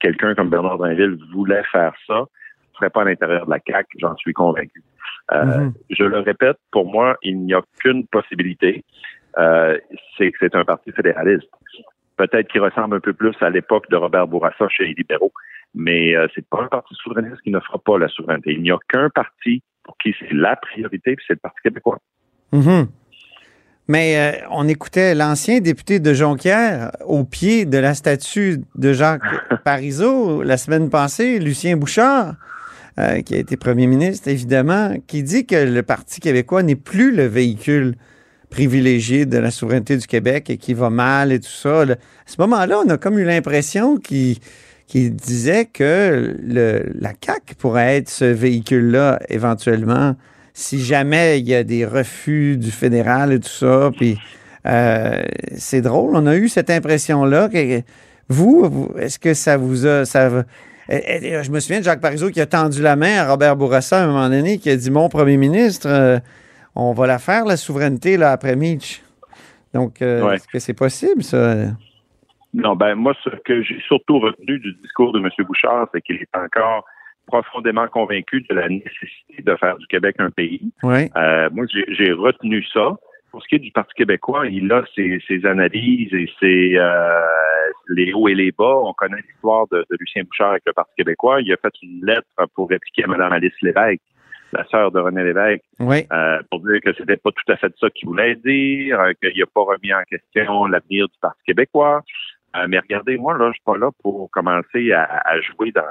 quelqu'un 0.00 0.34
comme 0.34 0.50
Bernard 0.50 0.76
Drinville 0.76 1.18
voulait 1.32 1.64
faire 1.72 1.94
ça, 2.06 2.26
ce 2.72 2.76
serait 2.76 2.90
pas 2.90 3.02
à 3.02 3.04
l'intérieur 3.04 3.46
de 3.46 3.50
la 3.50 3.58
CAQ, 3.66 3.98
j'en 3.98 4.14
suis 4.16 4.34
convaincu. 4.34 4.82
Euh, 5.32 5.44
Mhm. 5.44 5.72
Je 5.90 6.04
le 6.04 6.18
répète, 6.20 6.56
pour 6.72 6.90
moi, 6.90 7.16
il 7.22 7.40
n'y 7.40 7.54
a 7.54 7.62
qu'une 7.78 8.06
possibilité, 8.06 8.84
euh, 9.38 9.78
c'est 10.16 10.30
que 10.32 10.38
c'est 10.40 10.54
un 10.54 10.64
parti 10.64 10.92
fédéraliste. 10.92 11.48
Peut-être 12.16 12.48
qu'il 12.48 12.60
ressemble 12.60 12.96
un 12.96 13.00
peu 13.00 13.12
plus 13.12 13.34
à 13.40 13.48
l'époque 13.48 13.88
de 13.90 13.96
Robert 13.96 14.26
Bourassa 14.26 14.68
chez 14.68 14.84
les 14.84 14.94
libéraux, 14.94 15.32
mais 15.74 16.14
euh, 16.16 16.26
c'est 16.34 16.46
pas 16.46 16.62
un 16.62 16.66
parti 16.66 16.94
souverainiste 16.94 17.40
qui 17.42 17.50
ne 17.50 17.60
fera 17.60 17.78
pas 17.78 17.98
la 17.98 18.08
souveraineté. 18.08 18.52
Il 18.52 18.62
n'y 18.62 18.72
a 18.72 18.78
qu'un 18.88 19.08
parti 19.08 19.62
pour 19.84 19.96
qui 19.98 20.14
c'est 20.18 20.32
la 20.32 20.56
priorité, 20.56 21.16
puis 21.16 21.24
c'est 21.26 21.34
le 21.34 21.38
Parti 21.38 21.60
québécois. 21.62 21.98
Mhm. 22.52 22.88
Mais 23.88 24.16
euh, 24.18 24.46
on 24.50 24.68
écoutait 24.68 25.14
l'ancien 25.14 25.60
député 25.60 25.98
de 25.98 26.12
Jonquière 26.12 26.92
au 27.06 27.24
pied 27.24 27.64
de 27.64 27.78
la 27.78 27.94
statue 27.94 28.58
de 28.76 28.92
Jacques 28.92 29.22
Parizeau 29.64 30.42
la 30.42 30.56
semaine 30.58 30.90
passée, 30.90 31.40
Lucien 31.40 31.76
Bouchard, 31.76 32.34
euh, 32.98 33.22
qui 33.22 33.34
a 33.34 33.38
été 33.38 33.56
premier 33.56 33.86
ministre, 33.86 34.28
évidemment, 34.28 34.94
qui 35.06 35.22
dit 35.22 35.46
que 35.46 35.56
le 35.56 35.82
Parti 35.82 36.20
québécois 36.20 36.62
n'est 36.62 36.76
plus 36.76 37.14
le 37.14 37.26
véhicule 37.26 37.94
privilégié 38.50 39.26
de 39.26 39.38
la 39.38 39.50
souveraineté 39.50 39.96
du 39.96 40.06
Québec 40.06 40.50
et 40.50 40.56
qui 40.56 40.74
va 40.74 40.90
mal 40.90 41.32
et 41.32 41.38
tout 41.38 41.48
ça. 41.48 41.82
À 41.82 41.96
ce 42.26 42.36
moment-là, 42.40 42.82
on 42.84 42.88
a 42.88 42.98
comme 42.98 43.18
eu 43.18 43.24
l'impression 43.24 43.96
qu'il 43.96 44.40
disait 44.92 45.66
que 45.66 46.36
le, 46.42 46.92
la 46.98 47.12
CAQ 47.24 47.54
pourrait 47.54 47.98
être 47.98 48.08
ce 48.08 48.24
véhicule-là 48.24 49.20
éventuellement 49.28 50.16
si 50.52 50.82
jamais 50.82 51.40
il 51.40 51.48
y 51.48 51.54
a 51.54 51.62
des 51.64 51.86
refus 51.86 52.56
du 52.56 52.70
fédéral 52.70 53.32
et 53.32 53.40
tout 53.40 53.48
ça. 53.48 53.90
Puis 53.96 54.18
euh, 54.66 55.22
c'est 55.56 55.80
drôle, 55.80 56.16
on 56.16 56.26
a 56.26 56.36
eu 56.36 56.48
cette 56.48 56.70
impression-là. 56.70 57.48
Que, 57.48 57.82
vous, 58.28 58.90
est-ce 58.98 59.18
que 59.18 59.34
ça 59.34 59.56
vous 59.56 59.86
a. 59.86 60.04
je 60.90 61.50
me 61.50 61.60
souviens 61.60 61.78
de 61.80 61.84
Jacques 61.84 62.00
Parizeau 62.00 62.30
qui 62.30 62.40
a 62.40 62.46
tendu 62.46 62.82
la 62.82 62.96
main 62.96 63.18
à 63.18 63.30
Robert 63.30 63.56
Bourassa 63.56 64.00
à 64.00 64.04
un 64.04 64.06
moment 64.08 64.28
donné, 64.28 64.58
qui 64.58 64.70
a 64.70 64.76
dit 64.76 64.90
Mon 64.90 65.08
premier 65.08 65.36
ministre, 65.36 65.88
euh, 65.88 66.18
on 66.74 66.92
va 66.92 67.06
la 67.06 67.18
faire, 67.18 67.44
la 67.44 67.56
souveraineté, 67.56 68.16
là, 68.16 68.32
après 68.32 68.56
Mitch. 68.56 69.02
Donc, 69.72 70.02
euh, 70.02 70.22
Ouais. 70.24 70.34
est-ce 70.34 70.48
que 70.48 70.58
c'est 70.58 70.74
possible, 70.74 71.22
ça? 71.22 71.66
Non, 72.52 72.74
ben 72.74 72.96
moi, 72.96 73.14
ce 73.22 73.30
que 73.44 73.62
j'ai 73.62 73.80
surtout 73.86 74.18
retenu 74.18 74.58
du 74.58 74.74
discours 74.82 75.12
de 75.12 75.20
M. 75.20 75.28
Bouchard, 75.46 75.86
c'est 75.94 76.00
qu'il 76.00 76.16
est 76.16 76.36
encore 76.36 76.84
profondément 77.26 77.86
convaincu 77.86 78.44
de 78.50 78.54
la 78.56 78.68
nécessité 78.68 79.42
de 79.44 79.54
faire 79.56 79.76
du 79.78 79.86
Québec 79.86 80.16
un 80.18 80.30
pays. 80.30 80.72
Euh, 80.82 81.48
moi, 81.52 81.66
j'ai 81.70 82.12
retenu 82.12 82.64
ça. 82.72 82.96
Pour 83.30 83.42
ce 83.42 83.48
qui 83.48 83.54
est 83.56 83.60
du 83.60 83.72
Parti 83.72 83.94
québécois, 83.94 84.46
il 84.46 84.70
a 84.72 84.84
ses, 84.94 85.20
ses 85.26 85.44
analyses 85.46 86.12
et 86.12 86.28
ses 86.40 86.76
euh, 86.76 87.20
les 87.88 88.12
hauts 88.12 88.28
et 88.28 88.34
les 88.34 88.52
bas. 88.52 88.80
On 88.84 88.92
connaît 88.92 89.22
l'histoire 89.28 89.66
de, 89.70 89.78
de, 89.90 89.96
Lucien 89.98 90.22
Bouchard 90.24 90.50
avec 90.50 90.62
le 90.66 90.72
Parti 90.72 90.92
québécois. 90.96 91.40
Il 91.40 91.52
a 91.52 91.56
fait 91.56 91.72
une 91.82 92.04
lettre 92.04 92.28
pour 92.54 92.68
répliquer 92.68 93.04
à 93.04 93.06
Mme 93.06 93.32
Alice 93.32 93.52
Lévesque, 93.62 94.00
la 94.52 94.64
sœur 94.66 94.90
de 94.90 95.00
René 95.00 95.24
Lévesque, 95.24 95.64
oui. 95.78 96.06
euh, 96.12 96.40
pour 96.50 96.60
dire 96.60 96.80
que 96.84 96.92
c'était 96.94 97.16
pas 97.16 97.30
tout 97.30 97.52
à 97.52 97.56
fait 97.56 97.72
ça 97.78 97.90
qu'il 97.90 98.08
voulait 98.08 98.36
dire, 98.36 99.00
euh, 99.00 99.12
qu'il 99.20 99.38
n'a 99.38 99.46
pas 99.46 99.62
remis 99.62 99.92
en 99.92 100.02
question 100.08 100.66
l'avenir 100.66 101.06
du 101.08 101.18
Parti 101.20 101.40
québécois. 101.46 102.02
Euh, 102.56 102.66
mais 102.68 102.78
regardez, 102.80 103.16
moi, 103.16 103.36
là, 103.38 103.48
je 103.48 103.54
suis 103.54 103.62
pas 103.64 103.76
là 103.76 103.90
pour 104.02 104.28
commencer 104.30 104.92
à, 104.92 105.04
à 105.24 105.40
jouer 105.40 105.70
dans, 105.72 105.82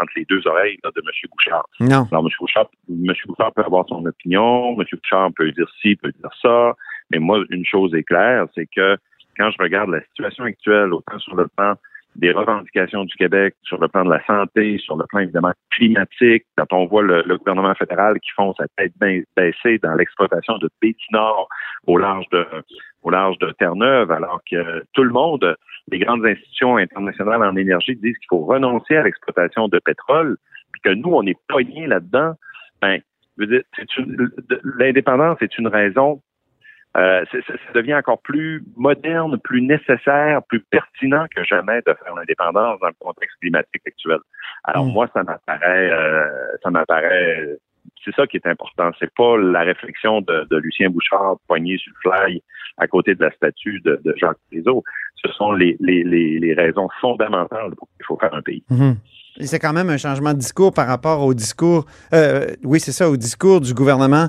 entre 0.00 0.12
les 0.16 0.24
deux 0.24 0.46
oreilles 0.46 0.78
là, 0.82 0.90
de 0.94 1.00
M. 1.00 1.30
Bouchard. 1.30 1.66
Non. 1.80 2.06
Alors, 2.10 2.24
M. 2.24 2.30
Bouchard, 2.40 2.70
M. 2.88 3.12
Bouchard 3.26 3.52
peut 3.52 3.62
avoir 3.62 3.86
son 3.88 4.04
opinion, 4.06 4.74
M. 4.80 4.86
Bouchard 4.90 5.30
peut 5.36 5.50
dire 5.52 5.68
ci, 5.80 5.96
peut 5.96 6.12
dire 6.12 6.30
ça, 6.40 6.74
mais 7.10 7.18
moi, 7.18 7.40
une 7.50 7.66
chose 7.66 7.94
est 7.94 8.02
claire, 8.02 8.46
c'est 8.54 8.66
que 8.66 8.96
quand 9.36 9.50
je 9.50 9.62
regarde 9.62 9.90
la 9.90 10.00
situation 10.04 10.44
actuelle, 10.44 10.92
autant 10.94 11.18
sur 11.18 11.36
le 11.36 11.46
plan 11.48 11.74
des 12.16 12.32
revendications 12.32 13.04
du 13.04 13.14
Québec, 13.16 13.54
sur 13.62 13.78
le 13.78 13.88
plan 13.88 14.04
de 14.04 14.10
la 14.10 14.24
santé, 14.24 14.78
sur 14.78 14.96
le 14.96 15.04
plan 15.06 15.20
évidemment 15.20 15.52
climatique, 15.70 16.46
quand 16.56 16.72
on 16.72 16.86
voit 16.86 17.02
le, 17.02 17.22
le 17.26 17.36
gouvernement 17.36 17.74
fédéral 17.74 18.18
qui 18.20 18.30
font 18.34 18.54
sa 18.54 18.64
tête 18.78 18.94
baissée 19.36 19.78
dans 19.82 19.94
l'exploitation 19.94 20.56
de 20.56 20.70
Nord 21.12 21.48
au 21.86 21.98
large 21.98 22.26
de 22.32 22.46
au 23.02 23.10
large 23.10 23.38
de 23.38 23.52
Terre-Neuve, 23.58 24.10
alors 24.10 24.40
que 24.50 24.82
tout 24.92 25.04
le 25.04 25.10
monde, 25.10 25.56
les 25.88 25.98
grandes 25.98 26.24
institutions 26.26 26.76
internationales 26.76 27.42
en 27.42 27.56
énergie 27.56 27.96
disent 27.96 28.18
qu'il 28.18 28.28
faut 28.28 28.44
renoncer 28.44 28.96
à 28.96 29.02
l'exploitation 29.02 29.68
de 29.68 29.78
pétrole, 29.78 30.36
puis 30.72 30.82
que 30.82 30.90
nous, 30.90 31.10
on 31.10 31.22
est 31.26 31.38
poignés 31.48 31.86
là-dedans, 31.86 32.34
ben, 32.82 33.00
l'indépendance 34.78 35.38
est 35.42 35.58
une 35.58 35.68
raison 35.68 36.22
euh, 36.96 37.24
ça 37.30 37.72
devient 37.74 37.94
encore 37.94 38.20
plus 38.22 38.64
moderne, 38.74 39.38
plus 39.44 39.60
nécessaire, 39.60 40.40
plus 40.48 40.60
pertinent 40.60 41.26
que 41.34 41.44
jamais 41.44 41.80
de 41.86 41.94
faire 42.02 42.14
l'indépendance 42.14 42.80
dans 42.80 42.86
le 42.86 42.94
contexte 42.98 43.38
climatique 43.40 43.82
actuel. 43.86 44.18
Alors 44.64 44.86
moi, 44.86 45.06
ça 45.12 45.22
m'apparaît, 45.22 45.90
euh, 45.90 46.56
ça 46.62 46.70
m'apparaît, 46.70 47.58
c'est 48.04 48.14
ça 48.14 48.26
qui 48.26 48.36
est 48.36 48.46
important. 48.46 48.90
C'est 48.98 49.12
pas 49.14 49.36
la 49.36 49.60
réflexion 49.60 50.20
de, 50.20 50.56
Lucien 50.56 50.90
Bouchard 50.90 51.36
poigné 51.46 51.78
sur 51.78 51.92
le 52.04 52.10
fly 52.10 52.42
à 52.78 52.86
côté 52.86 53.14
de 53.14 53.22
la 53.22 53.30
statue 53.32 53.80
de, 53.84 54.00
Jacques 54.16 54.38
Parizeau. 54.50 54.84
Ce 55.16 55.32
sont 55.32 55.52
les, 55.52 55.76
raisons 56.56 56.88
fondamentales 57.00 57.74
pour 57.76 57.88
qu'il 57.96 58.06
faut 58.06 58.18
faire 58.18 58.34
un 58.34 58.42
pays. 58.42 58.62
Et 59.38 59.46
c'est 59.46 59.58
quand 59.58 59.72
même 59.72 59.90
un 59.90 59.98
changement 59.98 60.32
de 60.32 60.38
discours 60.38 60.72
par 60.72 60.86
rapport 60.86 61.22
au 61.22 61.34
discours, 61.34 61.84
euh, 62.14 62.46
oui, 62.64 62.80
c'est 62.80 62.92
ça, 62.92 63.10
au 63.10 63.16
discours 63.16 63.60
du 63.60 63.74
gouvernement 63.74 64.28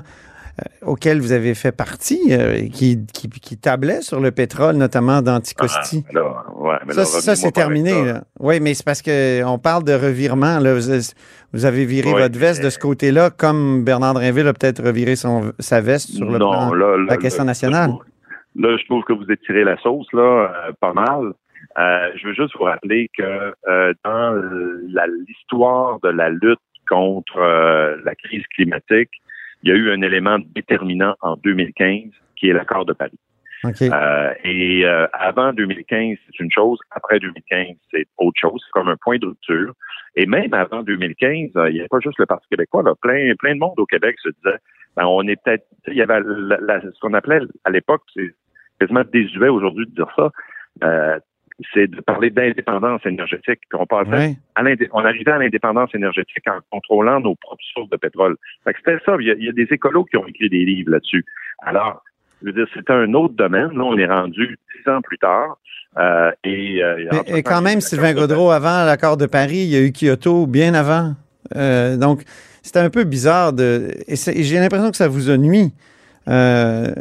auquel 0.82 1.20
vous 1.20 1.32
avez 1.32 1.54
fait 1.54 1.72
partie, 1.72 2.20
euh, 2.30 2.68
qui, 2.72 2.98
qui, 3.12 3.28
qui, 3.28 3.56
tablait 3.56 4.00
sur 4.00 4.20
le 4.20 4.30
pétrole, 4.30 4.76
notamment 4.76 5.22
d'Anticosti. 5.22 6.04
Ah, 6.14 6.52
ouais, 6.54 6.76
ça, 6.90 7.04
ça 7.04 7.36
c'est 7.36 7.52
terminé. 7.52 8.04
Là. 8.04 8.24
Oui, 8.40 8.60
mais 8.60 8.74
c'est 8.74 8.84
parce 8.84 9.02
qu'on 9.02 9.58
parle 9.58 9.84
de 9.84 9.92
revirement. 9.92 10.58
Là. 10.58 10.74
Vous, 10.74 11.14
vous 11.52 11.64
avez 11.64 11.84
viré 11.84 12.12
votre 12.12 12.38
veste 12.38 12.62
de 12.62 12.70
ce 12.70 12.78
côté-là, 12.78 13.30
comme 13.30 13.84
Bernard 13.84 14.14
Drinville 14.14 14.48
a 14.48 14.52
peut-être 14.52 14.82
reviré 14.82 15.16
son, 15.16 15.52
sa 15.58 15.80
veste 15.80 16.10
sur 16.10 16.30
le 16.30 16.38
non, 16.38 16.50
plan 16.50 16.74
là, 16.74 16.96
de 16.96 17.06
la 17.08 17.16
question 17.16 17.44
nationale. 17.44 17.90
Là, 18.56 18.76
je 18.76 18.84
trouve 18.86 19.04
que 19.04 19.12
vous 19.12 19.30
étirez 19.30 19.64
la 19.64 19.76
sauce, 19.78 20.08
là, 20.12 20.22
euh, 20.68 20.72
pas 20.80 20.92
mal. 20.92 21.32
Euh, 21.78 22.10
je 22.16 22.26
veux 22.26 22.34
juste 22.34 22.56
vous 22.56 22.64
rappeler 22.64 23.08
que 23.16 23.54
euh, 23.68 23.94
dans 24.04 24.34
l'histoire 25.26 26.00
de 26.00 26.08
la 26.08 26.30
lutte 26.30 26.58
contre 26.88 27.38
euh, 27.38 27.96
la 28.04 28.14
crise 28.14 28.44
climatique, 28.54 29.10
il 29.62 29.70
y 29.70 29.72
a 29.72 29.76
eu 29.76 29.90
un 29.90 30.02
élément 30.02 30.38
déterminant 30.54 31.14
en 31.20 31.36
2015 31.36 32.10
qui 32.36 32.48
est 32.48 32.52
l'accord 32.52 32.84
de 32.84 32.92
Paris. 32.92 33.18
Okay. 33.64 33.90
Euh, 33.92 34.32
et 34.44 34.84
euh, 34.84 35.06
avant 35.12 35.52
2015, 35.52 36.16
c'est 36.26 36.40
une 36.40 36.50
chose. 36.50 36.78
Après 36.90 37.18
2015, 37.18 37.76
c'est 37.90 38.06
autre 38.16 38.38
chose. 38.40 38.60
C'est 38.64 38.70
comme 38.72 38.88
un 38.88 38.96
point 38.96 39.18
de 39.18 39.26
rupture. 39.26 39.74
Et 40.14 40.26
même 40.26 40.54
avant 40.54 40.82
2015, 40.82 41.50
euh, 41.56 41.68
il 41.68 41.74
n'y 41.74 41.80
avait 41.80 41.88
pas 41.88 41.98
juste 42.00 42.18
le 42.18 42.26
Parti 42.26 42.46
québécois. 42.48 42.82
Là, 42.84 42.94
plein, 43.00 43.34
plein 43.36 43.54
de 43.54 43.58
monde 43.58 43.78
au 43.78 43.86
Québec 43.86 44.16
se 44.22 44.28
disait, 44.28 44.58
ben, 44.96 45.06
on 45.06 45.26
est 45.26 45.36
peut-être, 45.42 45.66
il 45.88 45.94
y 45.94 46.02
avait 46.02 46.20
la, 46.24 46.58
la, 46.60 46.80
ce 46.80 47.00
qu'on 47.00 47.14
appelait 47.14 47.40
à 47.64 47.70
l'époque, 47.70 48.02
c'est 48.14 48.32
quasiment 48.78 49.02
désuet 49.12 49.48
aujourd'hui 49.48 49.86
de 49.86 49.94
dire 49.94 50.12
ça. 50.16 50.30
Euh, 51.60 51.64
c'est 51.74 51.88
de 51.88 52.00
parler 52.00 52.30
d'indépendance 52.30 53.04
énergétique. 53.04 53.60
On 53.72 53.86
passait 53.86 54.36
à 54.54 54.62
on 54.92 55.04
arrivait 55.04 55.32
à 55.32 55.38
l'indépendance 55.38 55.94
énergétique 55.94 56.44
en 56.48 56.60
contrôlant 56.70 57.20
nos 57.20 57.34
propres 57.34 57.64
sources 57.74 57.90
de 57.90 57.96
pétrole. 57.96 58.36
C'était 58.66 58.98
ça. 59.04 59.16
Il 59.20 59.26
y, 59.26 59.30
a, 59.30 59.34
il 59.34 59.44
y 59.44 59.48
a 59.48 59.52
des 59.52 59.68
écolos 59.70 60.04
qui 60.04 60.16
ont 60.16 60.26
écrit 60.26 60.48
des 60.48 60.64
livres 60.64 60.92
là-dessus. 60.92 61.24
Alors, 61.60 62.02
je 62.40 62.46
veux 62.46 62.52
dire, 62.52 62.66
c'était 62.74 62.92
un 62.92 63.12
autre 63.14 63.34
domaine. 63.34 63.70
Là, 63.72 63.84
on 63.84 63.98
est 63.98 64.06
rendu 64.06 64.56
dix 64.76 64.90
ans 64.90 65.00
plus 65.02 65.18
tard. 65.18 65.58
Euh, 65.98 66.30
et, 66.44 66.82
euh, 66.84 67.10
Et, 67.26 67.42
quand 67.42 67.62
même, 67.62 67.80
Sylvain 67.80 68.14
Gaudreau, 68.14 68.50
avant 68.50 68.84
l'accord 68.84 69.16
de 69.16 69.26
Paris, 69.26 69.58
il 69.58 69.70
y 69.70 69.76
a 69.76 69.80
eu 69.80 69.90
Kyoto 69.92 70.46
bien 70.46 70.74
avant. 70.74 71.14
Euh, 71.56 71.96
donc, 71.96 72.22
c'était 72.62 72.78
un 72.78 72.90
peu 72.90 73.04
bizarre. 73.04 73.52
De, 73.52 73.88
et, 74.06 74.12
et 74.12 74.42
j'ai 74.44 74.58
l'impression 74.60 74.90
que 74.90 74.96
ça 74.96 75.08
vous 75.08 75.30
a 75.30 75.36
nuit. 75.36 75.72
Euh, 76.28 76.92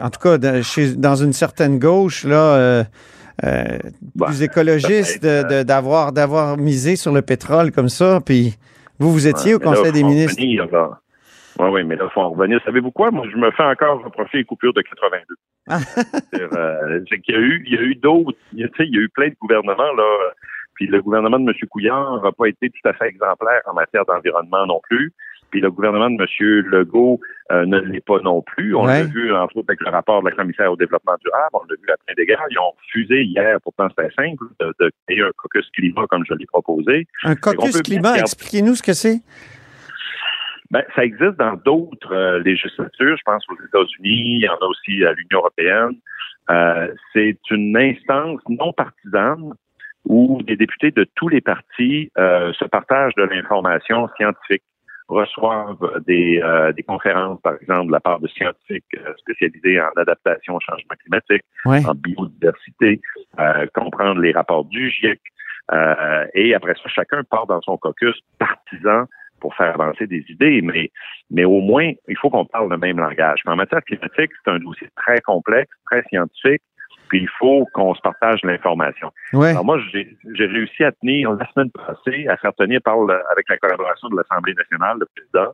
en 0.00 0.10
tout 0.10 0.20
cas, 0.20 0.38
dans, 0.38 0.62
chez- 0.62 0.96
dans 0.96 1.14
une 1.16 1.32
certaine 1.34 1.78
gauche, 1.78 2.24
là, 2.24 2.84
euh, 3.42 3.48
euh, 3.74 3.78
Bah, 4.14 4.26
plus 4.26 4.42
écologiste, 4.42 5.22
de- 5.22 5.62
d'avoir 5.64 6.12
d'avoir 6.12 6.56
misé 6.56 6.96
sur 6.96 7.12
le 7.12 7.22
pétrole 7.22 7.72
comme 7.72 7.88
ça. 7.88 8.20
Puis, 8.24 8.54
vous, 8.98 9.10
vous 9.12 9.26
étiez 9.26 9.54
Ouais, 9.54 9.60
au 9.66 9.70
là, 9.70 9.76
Conseil 9.76 9.92
des 9.92 10.02
ministres. 10.04 10.36
revenir, 10.40 10.66
là. 10.70 11.00
Oui, 11.58 11.68
oui, 11.70 11.84
mais 11.84 11.96
là, 11.96 12.04
il 12.10 12.12
faut 12.12 12.20
en 12.20 12.30
revenir. 12.30 12.60
Savez-vous 12.64 12.90
quoi? 12.90 13.10
Moi, 13.10 13.26
je 13.32 13.36
me 13.36 13.50
fais 13.52 13.62
encore 13.62 14.02
reprocher 14.04 14.38
les 14.38 14.44
coupures 14.44 14.72
de 14.74 14.82
82. 14.82 15.34
C'est-à-dire, 15.68 16.48
euh, 16.58 17.00
c'est 17.08 17.20
qu'il 17.20 17.34
y 17.34 17.38
a 17.38 17.40
eu, 17.40 17.62
il 17.66 17.74
y 17.74 17.78
a 17.78 17.82
eu 17.82 17.94
d'autres, 17.94 18.36
il 18.52 18.68
il 18.80 18.94
y 18.94 18.98
a 18.98 19.00
eu 19.00 19.08
plein 19.08 19.28
de 19.28 19.36
gouvernements, 19.40 19.92
là. 19.96 20.16
Puis 20.74 20.88
le 20.88 21.00
gouvernement 21.00 21.38
de 21.38 21.48
M. 21.48 21.54
Couillard 21.70 22.20
n'a 22.24 22.32
pas 22.32 22.46
été 22.46 22.68
tout 22.70 22.88
à 22.88 22.92
fait 22.94 23.06
exemplaire 23.06 23.60
en 23.66 23.74
matière 23.74 24.04
d'environnement 24.04 24.66
non 24.66 24.80
plus. 24.90 25.12
Puis 25.54 25.60
le 25.60 25.70
gouvernement 25.70 26.10
de 26.10 26.16
M. 26.20 26.64
Legault 26.72 27.20
euh, 27.52 27.64
ne 27.64 27.78
l'est 27.78 28.04
pas 28.04 28.18
non 28.18 28.42
plus. 28.42 28.74
On 28.74 28.86
Ouais. 28.86 29.02
l'a 29.02 29.04
vu, 29.04 29.32
entre 29.32 29.56
autres, 29.56 29.66
avec 29.68 29.80
le 29.82 29.90
rapport 29.92 30.20
de 30.20 30.28
la 30.28 30.34
commissaire 30.34 30.72
au 30.72 30.76
développement 30.76 31.14
durable. 31.24 31.50
On 31.52 31.60
l'a 31.70 31.76
vu 31.80 31.88
à 31.92 31.96
plein 32.04 32.14
d'égards. 32.16 32.42
Ils 32.50 32.58
ont 32.58 32.72
refusé 32.76 33.22
hier, 33.22 33.58
pourtant 33.62 33.86
c'était 33.90 34.12
simple, 34.16 34.42
de, 34.58 34.74
de 34.80 34.90
créer 35.06 35.22
un 35.22 35.30
caucus 35.36 35.64
climat 35.70 36.06
comme 36.08 36.24
je 36.28 36.34
l'ai 36.34 36.46
proposé. 36.46 37.06
Un 37.22 37.36
caucus 37.36 37.80
climat, 37.82 38.18
expliquez-nous 38.18 38.74
ce 38.74 38.82
que 38.82 38.94
c'est. 38.94 39.20
Ben, 40.72 40.82
ça 40.96 41.04
existe 41.04 41.36
dans 41.36 41.54
d'autres 41.64 42.12
euh, 42.12 42.40
législatures. 42.42 43.16
Je 43.16 43.22
pense 43.24 43.44
aux 43.48 43.54
États-Unis, 43.64 44.38
il 44.38 44.40
y 44.40 44.48
en 44.48 44.56
a 44.56 44.66
aussi 44.66 45.04
à 45.04 45.12
l'Union 45.12 45.38
européenne. 45.38 45.92
Euh, 46.50 46.92
c'est 47.12 47.38
une 47.52 47.76
instance 47.76 48.40
non 48.48 48.72
partisane 48.72 49.52
où 50.04 50.42
des 50.42 50.56
députés 50.56 50.90
de 50.90 51.06
tous 51.14 51.28
les 51.28 51.40
partis 51.40 52.10
euh, 52.18 52.52
se 52.54 52.64
partagent 52.64 53.14
de 53.14 53.22
l'information 53.22 54.08
scientifique, 54.16 54.62
reçoivent 55.08 56.02
des, 56.06 56.40
euh, 56.42 56.72
des 56.72 56.82
conférences, 56.82 57.40
par 57.42 57.54
exemple, 57.60 57.88
de 57.88 57.92
la 57.92 58.00
part 58.00 58.20
de 58.20 58.28
scientifiques 58.28 58.84
euh, 58.96 59.12
spécialisés 59.18 59.80
en 59.80 59.90
adaptation 59.96 60.56
au 60.56 60.60
changement 60.60 60.94
climatique, 61.00 61.42
Ouais. 61.66 61.84
en 61.86 61.94
biodiversité, 61.94 63.00
euh, 63.38 63.66
comprendre 63.74 64.20
les 64.20 64.32
rapports 64.32 64.64
du 64.64 64.90
GIEC. 64.90 65.20
euh, 65.72 66.26
et 66.34 66.54
après 66.54 66.74
ça, 66.74 66.88
chacun 66.88 67.22
part 67.24 67.46
dans 67.46 67.60
son 67.62 67.76
caucus 67.78 68.18
partisan 68.38 69.04
pour 69.40 69.54
faire 69.56 69.74
avancer 69.80 70.06
des 70.06 70.24
idées, 70.28 70.60
mais, 70.62 70.90
mais 71.30 71.44
au 71.44 71.60
moins, 71.60 71.90
il 72.08 72.16
faut 72.16 72.30
qu'on 72.30 72.46
parle 72.46 72.70
le 72.70 72.78
même 72.78 72.98
langage. 72.98 73.40
Mais 73.44 73.52
en 73.52 73.56
matière 73.56 73.82
climatique, 73.82 74.30
c'est 74.42 74.50
un 74.50 74.58
dossier 74.58 74.88
très 74.96 75.20
complexe, 75.20 75.70
très 75.90 76.02
scientifique, 76.04 76.62
puis 77.14 77.22
il 77.22 77.28
faut 77.38 77.64
qu'on 77.74 77.94
se 77.94 78.00
partage 78.00 78.40
l'information. 78.42 79.12
Ouais. 79.32 79.50
Alors 79.50 79.64
moi, 79.64 79.78
j'ai 79.92 80.46
réussi 80.46 80.82
à 80.82 80.90
tenir 80.90 81.30
la 81.32 81.46
semaine 81.52 81.70
passée, 81.70 82.26
à 82.26 82.36
faire 82.36 82.52
tenir 82.54 82.80
par 82.82 82.96
le- 82.98 83.22
avec 83.30 83.48
la 83.48 83.56
collaboration 83.56 84.08
de 84.08 84.16
l'Assemblée 84.16 84.54
nationale, 84.54 84.96
le 84.98 85.06
président, 85.14 85.52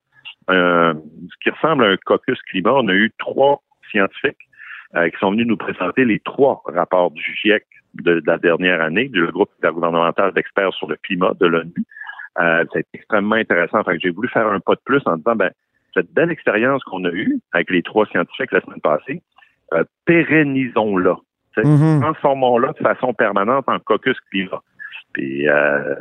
euh, 0.48 0.94
ce 1.30 1.36
qui 1.42 1.50
ressemble 1.50 1.84
à 1.84 1.88
un 1.88 1.96
caucus 1.98 2.40
climat. 2.50 2.72
On 2.72 2.88
a 2.88 2.94
eu 2.94 3.12
trois 3.18 3.62
scientifiques 3.90 4.48
euh, 4.96 5.10
qui 5.10 5.18
sont 5.18 5.32
venus 5.32 5.46
nous 5.46 5.58
présenter 5.58 6.06
les 6.06 6.18
trois 6.20 6.62
rapports 6.64 7.10
du 7.10 7.22
GIEC 7.42 7.66
de, 7.94 8.20
de 8.20 8.26
la 8.26 8.38
dernière 8.38 8.80
année, 8.80 9.08
du 9.08 9.26
groupe 9.26 9.50
intergouvernemental 9.58 10.32
d'experts 10.32 10.72
sur 10.72 10.88
le 10.88 10.96
climat 10.96 11.34
de 11.40 11.46
l'ONU. 11.46 11.84
Euh, 12.40 12.64
été 12.64 12.86
extrêmement 12.94 13.34
intéressant. 13.34 13.84
Fait 13.84 13.98
j'ai 14.00 14.10
voulu 14.10 14.28
faire 14.28 14.46
un 14.46 14.60
pas 14.60 14.76
de 14.76 14.80
plus 14.82 15.02
en 15.04 15.16
disant, 15.18 15.36
ben, 15.36 15.50
cette 15.92 16.10
belle 16.14 16.30
expérience 16.30 16.82
qu'on 16.84 17.04
a 17.04 17.10
eue 17.10 17.38
avec 17.52 17.68
les 17.70 17.82
trois 17.82 18.06
scientifiques 18.06 18.52
la 18.52 18.62
semaine 18.62 18.80
passée, 18.80 19.20
euh, 19.74 19.84
pérennisons-la. 20.06 21.16
Mhm. 21.56 22.00
Transformons-la 22.00 22.72
de 22.72 22.78
façon 22.78 23.12
permanente 23.14 23.64
en 23.68 23.78
caucus 23.80 24.18
climat. 24.30 24.60
Puis 25.12 25.48
euh, 25.48 25.94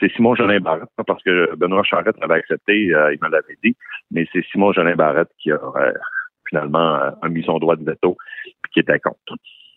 c'est 0.00 0.10
Simon 0.12 0.34
Jolin 0.34 0.60
Barrette, 0.60 0.88
pas 0.96 1.04
parce 1.04 1.22
que 1.22 1.54
Benoît 1.56 1.82
Charette 1.84 2.16
avait 2.22 2.34
accepté, 2.36 2.94
euh, 2.94 3.12
il 3.12 3.18
me 3.22 3.28
l'avait 3.30 3.58
dit, 3.62 3.76
mais 4.10 4.26
c'est 4.32 4.42
Simon 4.46 4.72
Jolin 4.72 4.96
Barrette 4.96 5.28
qui 5.38 5.52
a 5.52 5.56
euh, 5.56 5.92
finalement 6.48 6.94
euh, 6.96 7.10
a 7.20 7.28
mis 7.28 7.42
son 7.42 7.58
droit 7.58 7.76
de 7.76 7.84
veto 7.84 8.16
puis 8.62 8.72
qui 8.72 8.80
était 8.80 8.98
contre. 8.98 9.18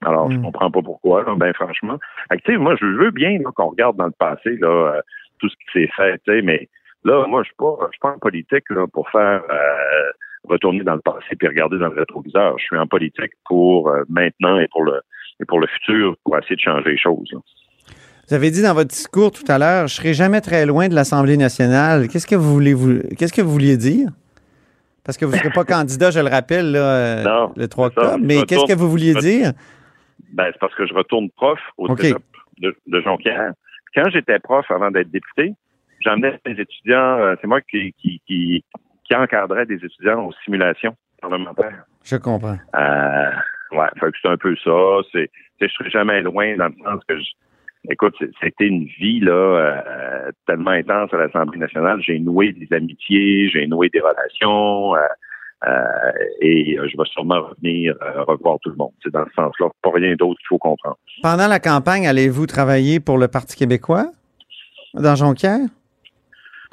Alors, 0.06 0.32
je 0.32 0.38
Mm. 0.38 0.44
comprends 0.44 0.72
pas 0.72 0.82
pourquoi, 0.82 1.24
là, 1.26 1.36
ben 1.36 1.54
franchement. 1.54 2.00
Fait 2.32 2.38
que, 2.38 2.44
tu 2.44 2.52
sais, 2.54 2.58
moi, 2.58 2.78
je 2.80 2.86
veux 2.86 3.12
bien 3.12 3.38
là, 3.40 3.50
qu'on 3.54 3.68
regarde 3.72 3.98
dans 3.98 4.06
le 4.06 4.14
passé 4.18 4.56
là, 4.56 5.02
tout 5.40 5.50
ce 5.50 5.56
qui 5.56 5.72
s'est 5.74 5.92
fait, 5.98 6.42
mais 6.42 6.70
là, 7.04 7.28
moi, 7.28 7.44
je 7.44 7.48
suis 7.48 7.56
pas, 7.58 7.76
je 7.82 7.92
suis 7.92 8.00
pas 8.00 8.12
en 8.14 8.20
politique 8.20 8.64
là, 8.70 8.88
pour 8.88 9.10
faire 9.10 9.44
euh, 9.50 10.12
retourner 10.48 10.84
dans 10.84 10.96
le 10.96 11.02
passé 11.02 11.36
puis 11.38 11.48
regarder 11.48 11.78
dans 11.78 11.90
le 11.90 11.96
rétroviseur. 12.00 12.58
Je 12.58 12.64
suis 12.66 12.78
en 12.78 12.88
politique 12.88 13.32
pour 13.46 13.90
euh, 13.90 14.04
maintenant 14.10 14.60
et 14.60 14.68
pour 14.72 14.84
le 14.84 15.02
et 15.42 15.46
pour 15.46 15.60
le 15.60 15.68
futur 15.68 16.16
pour 16.24 16.38
essayer 16.38 16.56
de 16.56 16.62
changer 16.62 16.92
les 16.92 16.98
choses. 16.98 17.30
là. 17.32 17.40
Vous 18.28 18.36
avez 18.36 18.52
dit 18.52 18.62
dans 18.62 18.74
votre 18.76 18.90
discours 18.90 19.32
tout 19.32 19.44
à 19.48 19.58
l'heure, 19.58 19.88
je 19.88 19.96
serai 19.96 20.14
jamais 20.14 20.40
très 20.42 20.66
loin 20.68 20.88
de 20.88 20.94
l'Assemblée 20.94 21.36
nationale. 21.38 22.08
Qu'est-ce 22.08 22.28
que 22.28 22.36
vous 22.36 22.54
voulez 22.54 22.74
vous, 22.76 23.00
qu'est-ce 23.18 23.34
que 23.34 23.42
vous 23.42 23.52
vouliez 23.52 23.76
dire? 23.76 24.10
Parce 25.04 25.18
que 25.18 25.26
vous 25.26 25.32
ne 25.32 25.38
serez 25.38 25.50
pas 25.50 25.64
candidat, 25.66 26.12
je 26.12 26.20
le 26.20 26.28
rappelle, 26.30 26.72
là, 26.72 26.80
euh, 26.80 27.24
Non, 27.24 27.54
le 27.56 27.68
3 27.68 27.90
c'est 27.90 27.96
ça. 27.96 28.02
octobre. 28.08 28.24
Mais 28.24 28.44
qu'est-ce 28.44 28.66
que 28.72 28.78
vous 28.78 28.90
vouliez 28.90 29.16
dire? 29.16 29.54
Ben, 30.34 30.46
c'est 30.52 30.60
parce 30.60 30.76
que 30.76 30.86
je 30.86 30.94
retourne 30.94 31.30
prof 31.32 31.58
au 31.78 31.88
OK. 31.88 32.02
cégep 32.02 32.18
de, 32.60 32.76
de 32.86 33.02
Jonquière. 33.02 33.54
Quand 33.96 34.08
j'étais 34.12 34.38
prof 34.38 34.70
avant 34.70 34.92
d'être 34.92 35.10
député, 35.10 35.54
j'emmenais 36.02 36.40
des 36.46 36.62
étudiants, 36.62 37.18
euh, 37.18 37.36
c'est 37.42 37.48
moi 37.48 37.62
qui, 37.62 37.94
qui, 38.00 38.22
qui, 38.28 38.64
qui 39.10 39.16
encadrait 39.16 39.66
des 39.66 39.76
étudiants 39.76 40.26
aux 40.26 40.34
simulations 40.46 40.96
parlementaires. 41.22 41.84
Je 42.04 42.16
comprends. 42.16 42.58
Euh, 42.76 43.32
ouais, 43.72 43.88
fait 44.00 44.12
que 44.12 44.18
c'est 44.22 44.30
un 44.30 44.38
peu 44.38 44.56
ça. 44.64 44.72
C'est, 45.12 45.30
je 45.60 45.68
serais 45.68 45.90
jamais 45.90 46.22
loin 46.22 46.56
dans 46.58 46.68
le 46.68 46.76
sens 46.84 47.02
que 47.08 47.18
je, 47.18 47.30
écoute, 47.90 48.16
c'était 48.42 48.68
une 48.68 48.86
vie 48.86 49.20
là 49.20 49.32
euh, 49.32 50.32
tellement 50.48 50.72
intense 50.72 51.14
à 51.14 51.18
l'Assemblée 51.18 51.60
nationale. 51.60 52.02
J'ai 52.06 52.20
noué 52.20 52.54
des 52.54 52.68
amitiés, 52.76 53.50
j'ai 53.50 53.68
noué 53.68 53.90
des 53.90 54.00
relations. 54.00 54.96
euh, 54.96 55.00
euh, 55.68 56.12
et 56.40 56.78
je 56.78 56.98
vais 56.98 57.10
sûrement 57.12 57.42
revenir 57.42 57.94
revoir 58.28 58.60
tout 58.62 58.70
le 58.70 58.78
monde. 58.78 58.94
C'est 59.04 59.12
dans 59.12 59.26
ce 59.26 59.34
sens-là, 59.34 59.68
pas 59.82 59.92
rien 59.94 60.16
d'autre 60.16 60.40
qu'il 60.40 60.48
faut 60.48 60.58
comprendre. 60.58 60.98
Pendant 61.22 61.50
la 61.50 61.60
campagne, 61.60 62.08
allez-vous 62.08 62.46
travailler 62.46 63.02
pour 63.02 63.18
le 63.18 63.28
Parti 63.28 63.58
québécois? 63.58 64.06
Dans 64.94 65.16
Jonquière? 65.16 65.60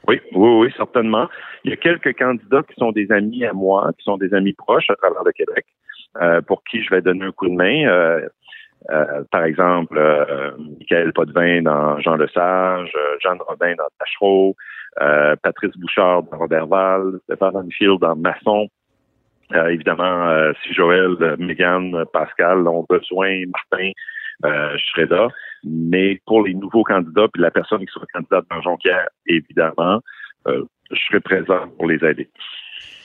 Oui, 0.09 0.21
oui, 0.33 0.51
oui, 0.61 0.75
certainement. 0.77 1.29
Il 1.65 1.71
y 1.71 1.75
a 1.75 1.77
quelques 1.77 2.17
candidats 2.17 2.63
qui 2.63 2.75
sont 2.79 2.93
des 2.93 3.11
amis 3.11 3.45
à 3.45 3.53
moi, 3.53 3.91
qui 3.99 4.05
sont 4.05 4.17
des 4.17 4.33
amis 4.35 4.53
proches 4.53 4.89
à 4.91 4.97
travers 4.97 5.25
le 5.25 5.33
Québec, 5.33 5.65
euh, 6.23 6.41
pour 6.43 6.63
qui 6.65 6.83
je 6.83 6.91
vais 6.91 7.03
donner 7.03 7.25
un 7.25 7.33
coup 7.33 7.49
de 7.49 7.55
main. 7.55 7.87
Euh, 7.89 8.29
euh, 8.91 9.25
par 9.33 9.45
exemple, 9.45 9.99
euh, 9.99 10.53
Michael 10.79 11.13
Potvin 11.13 11.63
dans 11.63 11.99
Jean 12.01 12.17
Lesage, 12.17 12.93
euh, 12.95 13.17
Jeanne 13.21 13.39
Robin 13.41 13.75
dans 13.77 13.89
Tachereau, 13.99 14.55
euh, 15.01 15.35
Patrice 15.43 15.77
Bouchard 15.77 16.23
dans 16.25 16.39
Robertval, 16.39 17.19
Stéphane 17.25 17.57
Anfield 17.57 18.01
dans 18.01 18.17
Masson. 18.17 18.69
Évidemment, 19.69 20.53
si 20.61 20.75
Joël, 20.75 21.37
Mégane, 21.39 22.05
Pascal 22.13 22.67
ont 22.67 22.85
besoin, 22.89 23.45
Martin, 23.47 23.93
euh, 24.45 24.77
je 24.77 24.85
serai 24.93 25.07
là. 25.07 25.29
Mais 25.65 26.21
pour 26.27 26.45
les 26.45 26.55
nouveaux 26.55 26.85
candidats, 26.85 27.27
puis 27.33 27.43
la 27.43 27.51
personne 27.51 27.81
qui 27.81 27.93
sera 27.93 28.07
candidate 28.13 28.45
dans 28.51 28.63
Jonquière, 28.63 29.09
évidemment, 29.27 30.01
euh, 30.47 30.65
je 30.91 31.01
serai 31.09 31.21
présent 31.21 31.69
pour 31.77 31.89
les 31.89 32.05
aider. 32.05 32.29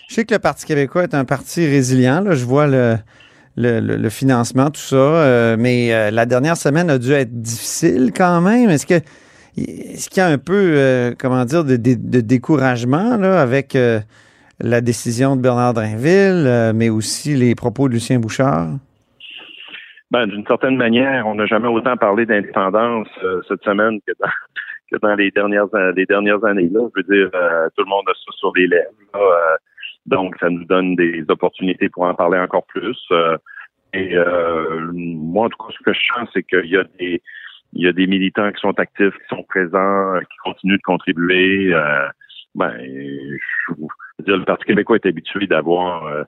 Je 0.09 0.15
sais 0.15 0.25
que 0.25 0.33
le 0.33 0.39
Parti 0.39 0.65
québécois 0.65 1.03
est 1.03 1.15
un 1.15 1.25
parti 1.25 1.65
résilient. 1.65 2.23
Je 2.31 2.45
vois 2.45 2.67
le, 2.67 4.09
financement, 4.09 4.69
tout 4.69 4.81
ça. 4.81 4.95
euh, 4.95 5.55
mais 5.57 5.93
euh, 5.93 6.11
la 6.11 6.25
dernière 6.25 6.57
semaine 6.57 6.89
a 6.89 6.97
dû 6.97 7.11
être 7.13 7.41
difficile 7.41 8.11
quand 8.15 8.41
même. 8.41 8.69
Est-ce 8.69 8.85
que 8.85 9.01
est-ce 9.57 10.09
qu'il 10.09 10.19
y 10.19 10.21
a 10.21 10.27
un 10.27 10.37
peu, 10.37 10.73
euh, 10.75 11.13
comment 11.17 11.43
dire, 11.45 11.63
de, 11.65 11.75
découragement 11.75 13.11
avec 13.21 13.75
euh, 13.75 13.99
la 14.59 14.81
décision 14.81 15.35
de 15.35 15.41
Bernard 15.41 15.73
Drinville, 15.73 16.45
euh, 16.45 16.73
mais 16.73 16.89
aussi 16.89 17.35
les 17.35 17.55
propos 17.55 17.87
de 17.89 17.93
Lucien 17.93 18.19
Bouchard? 18.19 18.69
Ben, 20.11 20.27
d'une 20.27 20.45
certaine 20.45 20.75
manière, 20.75 21.25
on 21.25 21.35
n'a 21.35 21.45
jamais 21.45 21.69
autant 21.69 21.95
parlé 21.95 22.25
d'indépendance 22.25 23.07
euh, 23.23 23.41
cette 23.47 23.63
semaine 23.63 23.99
que 24.05 24.11
dans, 24.19 24.27
que 24.91 24.97
dans 25.01 25.15
les 25.15 25.31
dernières 25.31 25.73
an- 25.73 25.91
les 25.95 26.05
dernières 26.05 26.43
années. 26.43 26.69
Là, 26.69 26.87
je 26.95 27.01
veux 27.01 27.15
dire, 27.15 27.29
euh, 27.33 27.69
tout 27.77 27.83
le 27.83 27.89
monde 27.89 28.03
a 28.09 28.13
ça 28.13 28.31
sur 28.37 28.51
les 28.55 28.67
lèvres. 28.67 28.91
là, 29.13 29.19
euh, 29.21 29.57
donc, 30.05 30.35
ça 30.39 30.49
nous 30.49 30.65
donne 30.65 30.95
des 30.95 31.23
opportunités 31.29 31.87
pour 31.89 32.03
en 32.03 32.13
parler 32.13 32.39
encore 32.39 32.65
plus. 32.65 32.97
euh, 33.11 33.37
et 33.93 34.15
euh, 34.15 34.89
moi, 34.93 35.45
en 35.45 35.49
tout 35.49 35.57
cas, 35.65 35.73
ce 35.77 35.83
que 35.83 35.93
je 35.93 35.99
sens, 36.13 36.29
c'est 36.33 36.43
qu'il 36.43 36.65
y 36.69 36.77
a 36.77 36.83
des 36.99 37.21
il 37.73 37.83
y 37.85 37.87
a 37.87 37.93
des 37.93 38.05
militants 38.05 38.51
qui 38.51 38.59
sont 38.59 38.77
actifs, 38.79 39.13
qui 39.13 39.27
sont 39.35 39.43
présents, 39.43 40.15
euh, 40.15 40.19
qui 40.19 40.37
continuent 40.43 40.75
de 40.75 40.81
contribuer. 40.83 41.73
euh, 41.73 42.07
ben, 42.53 42.73
je 42.81 43.73
veux 43.73 44.25
dire, 44.25 44.37
le 44.37 44.43
Parti 44.43 44.65
québécois 44.65 44.97
est 44.97 45.05
habitué 45.05 45.47
d'avoir 45.47 46.05
euh, 46.07 46.23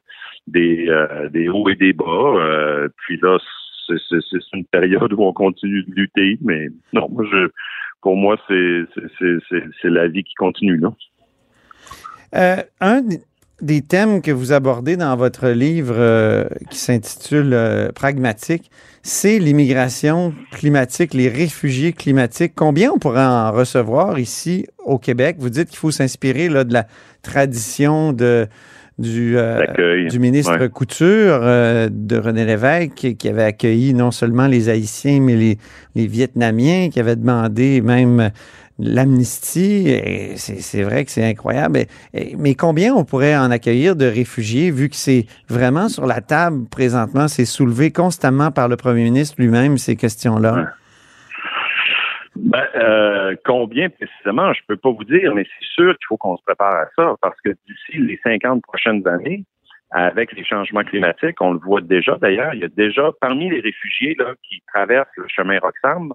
des, 0.48 0.88
euh, 0.88 1.28
des 1.30 1.50
hauts 1.50 1.68
et 1.68 1.76
des 1.76 1.92
bas. 1.92 2.06
euh, 2.06 2.88
puis 2.98 3.20
là, 3.22 3.38
c'est 3.88 4.40
une 4.54 4.66
période 4.66 5.14
où 5.18 5.24
on 5.24 5.34
continue 5.34 5.84
de 5.84 5.92
lutter, 5.94 6.38
mais 6.42 6.70
non, 6.94 7.08
moi, 7.10 7.26
je, 7.32 7.50
pour 8.02 8.16
moi, 8.16 8.38
c'est 8.48 9.90
la 9.90 10.08
vie 10.08 10.24
qui 10.24 10.34
continue. 10.36 10.78
Là. 10.78 10.94
Euh, 12.36 12.64
un 12.82 13.02
des 13.62 13.82
thèmes 13.82 14.22
que 14.22 14.32
vous 14.32 14.52
abordez 14.52 14.98
dans 14.98 15.16
votre 15.16 15.48
livre 15.50 15.96
euh, 15.98 16.44
qui 16.70 16.78
s'intitule 16.78 17.54
euh, 17.54 17.92
Pragmatique, 17.94 18.70
c'est 19.04 19.40
l'immigration 19.40 20.34
climatique, 20.52 21.14
les 21.14 21.30
réfugiés 21.30 21.94
climatiques. 21.94 22.54
Combien 22.56 22.92
on 22.92 23.00
pourrait 23.00 23.26
en 23.26 23.52
recevoir 23.52 24.20
ici 24.20 24.66
au 24.80 24.98
Québec? 24.98 25.38
Vous 25.40 25.50
dites 25.50 25.70
qu'il 25.70 25.78
faut 25.78 25.92
s'inspirer 25.92 26.50
de 26.50 26.74
la 26.74 26.88
tradition 27.22 28.12
de, 28.12 28.48
du, 29.00 29.38
euh, 29.38 29.66
du 30.10 30.20
ministre 30.20 30.58
Ouais. 30.58 30.70
Couture, 30.70 31.40
euh, 31.42 31.90
de 31.92 32.18
René 32.18 32.46
Lévesque, 32.46 32.92
qui, 32.96 33.16
qui 33.16 33.28
avait 33.30 33.44
accueilli 33.44 33.94
non 33.94 34.12
seulement 34.12 34.48
les 34.48 34.70
Haïtiens, 34.70 35.20
mais 35.20 35.36
les, 35.36 35.58
les 35.96 36.08
Vietnamiens, 36.08 36.90
qui 36.90 37.00
avaient 37.00 37.16
demandé 37.16 37.82
même 37.82 38.30
l'amnistie. 38.80 40.00
C'est 40.36 40.62
c'est 40.62 40.84
vrai 40.84 41.06
que 41.06 41.12
c'est 41.12 41.24
incroyable. 41.26 41.80
Et- 41.80 41.88
et- 42.14 42.36
mais 42.38 42.56
combien 42.56 42.94
on 42.94 43.04
pourrait 43.04 43.36
en 43.36 43.52
accueillir 43.52 43.96
de 43.96 44.06
réfugiés, 44.06 44.72
vu 44.72 44.90
que 44.90 44.96
c'est 44.96 45.26
vraiment 45.50 45.90
sur 45.90 46.06
la 46.06 46.22
table 46.22 46.66
présentement, 46.70 47.28
c'est 47.28 47.46
soulevé 47.46 47.92
constamment 47.92 48.52
par 48.52 48.68
le 48.68 48.76
premier 48.78 49.04
ministre 49.04 49.36
lui-même, 49.40 49.78
ces 49.78 49.96
questions-là? 49.96 50.70
Ben, 52.36 52.66
euh, 52.76 53.36
combien 53.46 53.90
précisément, 53.90 54.54
je 54.54 54.62
peux 54.68 54.78
pas 54.78 54.92
vous 54.92 55.04
dire, 55.04 55.36
mais 55.36 55.44
c'est 55.44 55.68
sûr 55.68 55.98
qu'il 55.98 56.08
faut 56.08 56.18
qu'on 56.18 56.36
se 56.36 56.44
prépare 56.44 56.76
à 56.76 56.86
ça, 56.96 57.16
parce 57.22 57.40
que 57.42 57.50
d'ici 57.50 58.00
les 58.00 58.20
50 58.24 58.64
prochaines 58.64 59.08
années, 59.08 59.44
avec 59.92 60.34
les 60.34 60.44
changements 60.44 60.84
climatiques, 60.84 61.40
on 61.40 61.54
le 61.54 61.60
voit 61.60 61.82
déjà 61.82 62.18
d'ailleurs, 62.20 62.54
il 62.56 62.62
y 62.62 62.64
a 62.64 62.70
déjà 62.70 63.12
parmi 63.22 63.50
les 63.50 63.60
réfugiés 63.60 64.16
là, 64.18 64.34
qui 64.42 64.62
traversent 64.74 65.08
le 65.18 65.28
chemin 65.28 65.60
Roxham, 65.60 66.14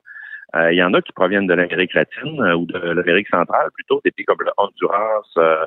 euh, 0.56 0.72
il 0.72 0.76
y 0.76 0.82
en 0.82 0.94
a 0.94 1.02
qui 1.02 1.12
proviennent 1.12 1.46
de 1.46 1.54
l'Amérique 1.54 1.94
latine 1.94 2.40
euh, 2.40 2.56
ou 2.56 2.66
de 2.66 2.78
l'Amérique 2.78 3.28
centrale, 3.28 3.68
plutôt 3.74 4.00
des 4.04 4.10
pays 4.10 4.24
comme 4.24 4.38
le 4.40 4.50
Honduras, 4.56 5.22
euh, 5.36 5.64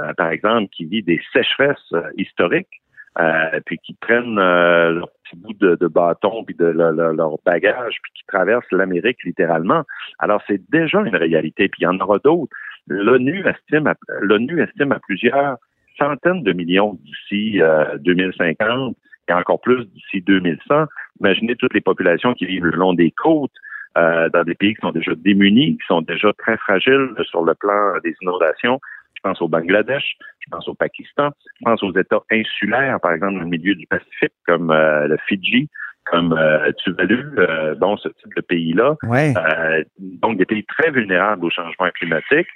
euh, 0.00 0.12
par 0.14 0.30
exemple, 0.30 0.68
qui 0.70 0.84
vit 0.84 1.02
des 1.02 1.20
sécheresses 1.32 1.92
euh, 1.92 2.10
historiques, 2.18 2.82
euh, 3.18 3.60
puis 3.66 3.78
qui 3.78 3.94
prennent 3.94 4.38
euh, 4.38 4.90
leur 4.92 5.08
petit 5.24 5.36
bout 5.36 5.54
de, 5.54 5.76
de 5.76 5.86
bâton 5.86 6.44
puis 6.44 6.54
de 6.54 6.66
le- 6.66 6.90
le- 6.92 7.12
leur 7.14 7.36
bagage, 7.44 7.96
puis 8.02 8.12
qui 8.14 8.24
traversent 8.26 8.70
l'Amérique 8.72 9.22
littéralement. 9.24 9.84
Alors 10.18 10.42
c'est 10.46 10.60
déjà 10.70 11.00
une 11.00 11.16
réalité, 11.16 11.68
puis 11.68 11.82
il 11.82 11.84
y 11.84 11.86
en 11.86 11.98
aura 12.00 12.18
d'autres. 12.18 12.52
L'ONU 12.88 13.44
estime, 13.46 13.86
à, 13.86 13.94
l'ONU 14.20 14.60
estime 14.62 14.92
à 14.92 14.98
plusieurs 15.00 15.56
centaines 15.98 16.42
de 16.42 16.52
millions 16.52 16.98
d'ici 17.04 17.60
euh, 17.62 17.96
2050 17.98 18.96
et 19.28 19.32
encore 19.32 19.60
plus 19.60 19.84
d'ici 19.86 20.20
2100. 20.20 20.86
Imaginez 21.20 21.56
toutes 21.56 21.72
les 21.74 21.80
populations 21.80 22.34
qui 22.34 22.46
vivent 22.46 22.66
le 22.66 22.76
long 22.76 22.92
des 22.92 23.10
côtes, 23.12 23.52
euh, 23.96 24.28
dans 24.30 24.42
des 24.42 24.54
pays 24.56 24.74
qui 24.74 24.80
sont 24.80 24.90
déjà 24.90 25.12
démunis, 25.14 25.78
qui 25.78 25.86
sont 25.86 26.02
déjà 26.02 26.32
très 26.36 26.56
fragiles 26.58 27.10
sur 27.22 27.44
le 27.44 27.54
plan 27.54 27.94
des 28.02 28.14
inondations. 28.22 28.80
Je 29.24 29.30
pense 29.30 29.40
au 29.40 29.48
Bangladesh, 29.48 30.16
je 30.40 30.50
pense 30.50 30.68
au 30.68 30.74
Pakistan, 30.74 31.30
je 31.58 31.64
pense 31.64 31.82
aux 31.82 31.96
États 31.96 32.20
insulaires, 32.30 33.00
par 33.00 33.12
exemple, 33.12 33.34
dans 33.34 33.40
le 33.40 33.46
milieu 33.46 33.74
du 33.74 33.86
Pacifique, 33.86 34.34
comme 34.46 34.70
euh, 34.70 35.06
le 35.06 35.16
Fidji, 35.26 35.70
comme 36.04 36.34
euh, 36.34 36.70
Tuvalu, 36.84 37.32
euh, 37.38 37.74
bon, 37.74 37.96
ce 37.96 38.08
type 38.08 38.34
de 38.36 38.42
pays-là. 38.42 38.96
Ouais. 39.04 39.32
Euh, 39.34 39.82
donc, 39.98 40.36
des 40.36 40.44
pays 40.44 40.62
très 40.64 40.90
vulnérables 40.90 41.42
au 41.42 41.48
changement 41.48 41.88
climatique. 41.94 42.48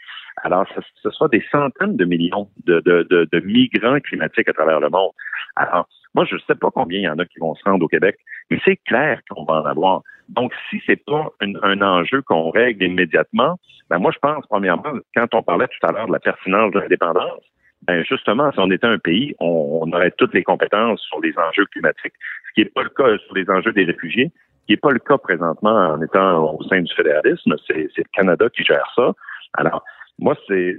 Alors, 0.42 0.66
ce, 0.74 0.80
ce 1.02 1.10
sera 1.10 1.28
des 1.28 1.44
centaines 1.50 1.96
de 1.96 2.04
millions 2.04 2.48
de, 2.64 2.80
de, 2.80 3.06
de, 3.10 3.28
de 3.30 3.40
migrants 3.40 4.00
climatiques 4.00 4.48
à 4.48 4.52
travers 4.52 4.80
le 4.80 4.88
monde. 4.88 5.12
Alors, 5.56 5.88
moi, 6.14 6.24
je 6.24 6.34
ne 6.36 6.40
sais 6.46 6.54
pas 6.54 6.70
combien 6.70 6.98
il 6.98 7.04
y 7.04 7.08
en 7.08 7.18
a 7.18 7.24
qui 7.24 7.38
vont 7.38 7.54
se 7.54 7.64
rendre 7.64 7.84
au 7.84 7.88
Québec, 7.88 8.16
mais 8.50 8.58
c'est 8.64 8.76
clair 8.86 9.20
qu'on 9.28 9.44
va 9.44 9.62
en 9.62 9.64
avoir. 9.66 10.02
Donc, 10.28 10.52
si 10.68 10.80
c'est 10.86 11.02
pas 11.04 11.28
un 11.40 11.82
enjeu 11.82 12.22
qu'on 12.22 12.50
règle 12.50 12.84
immédiatement, 12.84 13.58
ben 13.88 13.98
moi, 13.98 14.10
je 14.12 14.18
pense, 14.18 14.46
premièrement, 14.46 14.92
quand 15.14 15.34
on 15.34 15.42
parlait 15.42 15.68
tout 15.68 15.86
à 15.86 15.92
l'heure 15.92 16.06
de 16.06 16.12
la 16.12 16.18
pertinence 16.20 16.72
de 16.72 16.80
l'indépendance, 16.80 17.42
ben 17.86 18.04
justement, 18.04 18.50
si 18.52 18.58
on 18.58 18.70
était 18.70 18.86
un 18.86 18.98
pays, 18.98 19.34
on, 19.40 19.80
on 19.82 19.92
aurait 19.92 20.10
toutes 20.10 20.34
les 20.34 20.42
compétences 20.42 21.00
sur 21.02 21.20
les 21.20 21.32
enjeux 21.38 21.64
climatiques, 21.66 22.14
ce 22.48 22.52
qui 22.54 22.60
n'est 22.60 22.70
pas 22.70 22.82
le 22.82 22.90
cas 22.90 23.16
sur 23.24 23.34
les 23.34 23.48
enjeux 23.48 23.72
des 23.72 23.84
réfugiés, 23.84 24.30
ce 24.34 24.66
qui 24.66 24.72
n'est 24.72 24.78
pas 24.78 24.90
le 24.90 24.98
cas 24.98 25.16
présentement 25.16 25.70
en 25.70 26.02
étant 26.02 26.54
au 26.54 26.62
sein 26.64 26.82
du 26.82 26.92
fédéralisme. 26.92 27.54
C'est 27.66 27.88
c'est 27.94 28.02
le 28.02 28.10
Canada 28.12 28.48
qui 28.50 28.64
gère 28.64 28.90
ça. 28.96 29.12
Alors, 29.54 29.82
moi, 30.18 30.36
c'est 30.48 30.76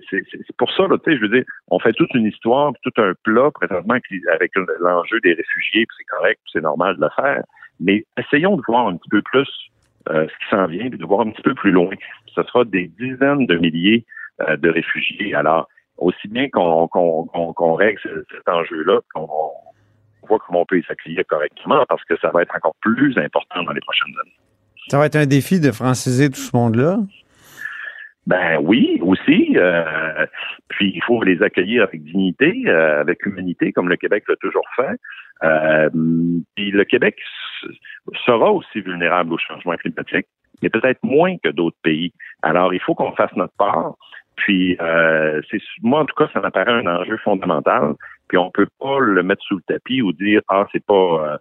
pour 0.58 0.72
ça, 0.74 0.84
tu 0.90 0.98
sais, 1.12 1.18
je 1.18 1.22
veux 1.22 1.30
dire, 1.30 1.44
on 1.70 1.80
fait 1.80 1.94
toute 1.94 2.14
une 2.14 2.26
histoire, 2.26 2.74
tout 2.84 3.02
un 3.02 3.14
plat 3.24 3.50
présentement 3.52 3.96
avec 4.34 4.52
l'enjeu 4.82 5.20
des 5.22 5.34
réfugiés, 5.34 5.86
puis 5.86 5.96
c'est 5.98 6.04
correct, 6.16 6.40
c'est 6.52 6.62
normal 6.62 6.98
de 6.98 7.02
le 7.02 7.10
faire. 7.16 7.44
Mais 7.80 8.06
essayons 8.18 8.58
de 8.58 8.62
voir 8.68 8.88
un 8.88 8.98
petit 8.98 9.10
peu 9.10 9.22
plus 9.22 9.48
euh, 10.10 10.28
ce 10.28 10.34
qui 10.46 10.50
s'en 10.50 10.66
vient, 10.68 10.90
puis 10.90 11.00
de 11.00 11.06
voir 11.06 11.22
un 11.22 11.32
petit 11.32 11.42
peu 11.42 11.54
plus 11.54 11.72
loin. 11.72 11.94
Ce 12.36 12.44
sera 12.44 12.66
des 12.66 12.88
dizaines 13.00 13.46
de 13.46 13.56
milliers 13.58 14.06
euh, 14.42 14.58
de 14.58 14.70
réfugiés. 14.70 15.34
Alors, 15.36 15.68
aussi 15.98 16.28
bien 16.28 16.50
qu'on 16.50 16.88
qu'on 16.88 17.26
qu'on 17.54 17.74
règle 17.74 18.00
ce- 18.04 18.26
cet 18.36 18.48
enjeu-là, 18.48 19.00
qu'on 19.14 19.28
voit 20.28 20.40
comment 20.46 20.62
on 20.62 20.66
peut 20.66 20.82
s'accueillir 20.88 21.24
correctement, 21.28 21.86
parce 21.88 22.04
que 22.06 22.18
ça 22.20 22.30
va 22.32 22.42
être 22.42 22.56
encore 22.56 22.76
plus 22.82 23.18
important 23.18 23.64
dans 23.64 23.72
les 23.72 23.82
prochaines 23.82 24.14
années. 24.22 24.36
Ça 24.90 24.98
va 24.98 25.06
être 25.06 25.16
un 25.18 25.26
défi 25.26 25.60
de 25.60 25.72
franciser 25.72 26.30
tout 26.30 26.40
ce 26.40 26.56
monde-là? 26.56 26.98
Ben 28.30 28.60
oui, 28.62 29.00
aussi. 29.02 29.58
euh, 29.58 30.28
puis 30.68 30.92
il 30.96 31.04
faut 31.04 31.24
les 31.24 31.42
accueillir 31.42 31.82
avec 31.82 32.04
dignité, 32.04 32.62
euh, 32.68 33.02
avec 33.02 33.26
humanité, 33.26 33.72
comme 33.74 33.90
le 33.90 33.96
Québec 33.96 34.24
l'a 34.28 34.36
toujours 34.36 34.68
fait. 34.76 35.00
Euh, 35.44 35.90
puis 36.56 36.70
le 36.70 36.84
Québec 36.84 37.16
sera 38.28 38.52
aussi 38.52 38.82
vulnérable 38.82 39.34
au 39.34 39.40
changement 39.40 39.76
climatique, 39.78 40.28
mais 40.62 40.70
peut-être 40.70 41.02
moins 41.02 41.38
que 41.44 41.50
d'autres 41.50 41.80
pays. 41.82 42.14
Alors 42.44 42.72
il 42.72 42.80
faut 42.80 42.94
qu'on 42.94 43.14
fasse 43.14 43.36
notre 43.36 43.56
part. 43.58 43.96
Puis 44.36 44.78
euh, 44.80 45.42
c'est 45.50 45.60
moi 45.82 46.02
en 46.02 46.06
tout 46.06 46.16
cas, 46.16 46.30
ça 46.32 46.40
m'apparaît 46.40 46.72
un 46.72 46.86
enjeu 46.86 47.18
fondamental. 47.24 47.96
Puis 48.28 48.38
on 48.38 48.52
peut 48.52 48.68
pas 48.80 49.00
le 49.00 49.24
mettre 49.24 49.42
sous 49.42 49.56
le 49.56 49.64
tapis 49.64 50.04
ou 50.04 50.14
dire 50.14 50.42
ah 50.50 50.68
c'est 50.72 50.86
pas 50.86 50.94
euh, 51.34 51.38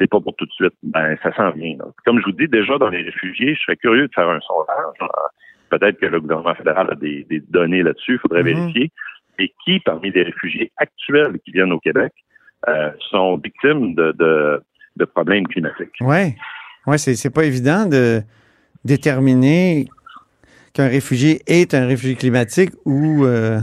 c'est 0.00 0.10
pas 0.10 0.18
pour 0.18 0.34
tout 0.34 0.46
de 0.46 0.50
suite. 0.50 0.74
Ben 0.82 1.16
ça 1.22 1.32
s'en 1.36 1.52
vient. 1.52 1.76
là. 1.78 1.84
Comme 2.04 2.18
je 2.18 2.24
vous 2.24 2.32
dis 2.32 2.48
déjà 2.48 2.76
dans 2.76 2.88
les 2.88 3.02
réfugiés, 3.02 3.54
je 3.54 3.60
serais 3.60 3.76
curieux 3.76 4.08
de 4.08 4.12
faire 4.12 4.28
un 4.28 4.40
sondage. 4.40 4.98
là. 5.00 5.08
Peut-être 5.78 5.98
que 6.00 6.06
le 6.06 6.20
gouvernement 6.20 6.54
fédéral 6.54 6.88
a 6.90 6.94
des, 6.94 7.26
des 7.28 7.40
données 7.48 7.82
là-dessus, 7.82 8.14
il 8.14 8.18
faudrait 8.18 8.42
Mhm. 8.42 8.54
vérifier. 8.54 8.90
Et 9.38 9.52
qui, 9.64 9.80
parmi 9.80 10.10
les 10.12 10.22
réfugiés 10.22 10.70
actuels 10.76 11.38
qui 11.44 11.50
viennent 11.52 11.72
au 11.72 11.80
Québec, 11.80 12.12
euh, 12.68 12.90
sont 13.10 13.36
victimes 13.38 13.94
de, 13.94 14.12
de, 14.12 14.62
de 14.96 15.04
problèmes 15.04 15.46
climatiques? 15.48 15.96
Ouais. 16.00 16.36
Ouais, 16.86 16.98
c'est, 16.98 17.14
c'est 17.16 17.30
pas 17.30 17.44
évident 17.44 17.86
de 17.86 18.22
déterminer 18.84 19.86
qu'un 20.72 20.88
réfugié 20.88 21.40
est 21.46 21.72
un 21.74 21.86
réfugié 21.86 22.14
climatique 22.16 22.70
ou, 22.84 23.24
euh, 23.24 23.60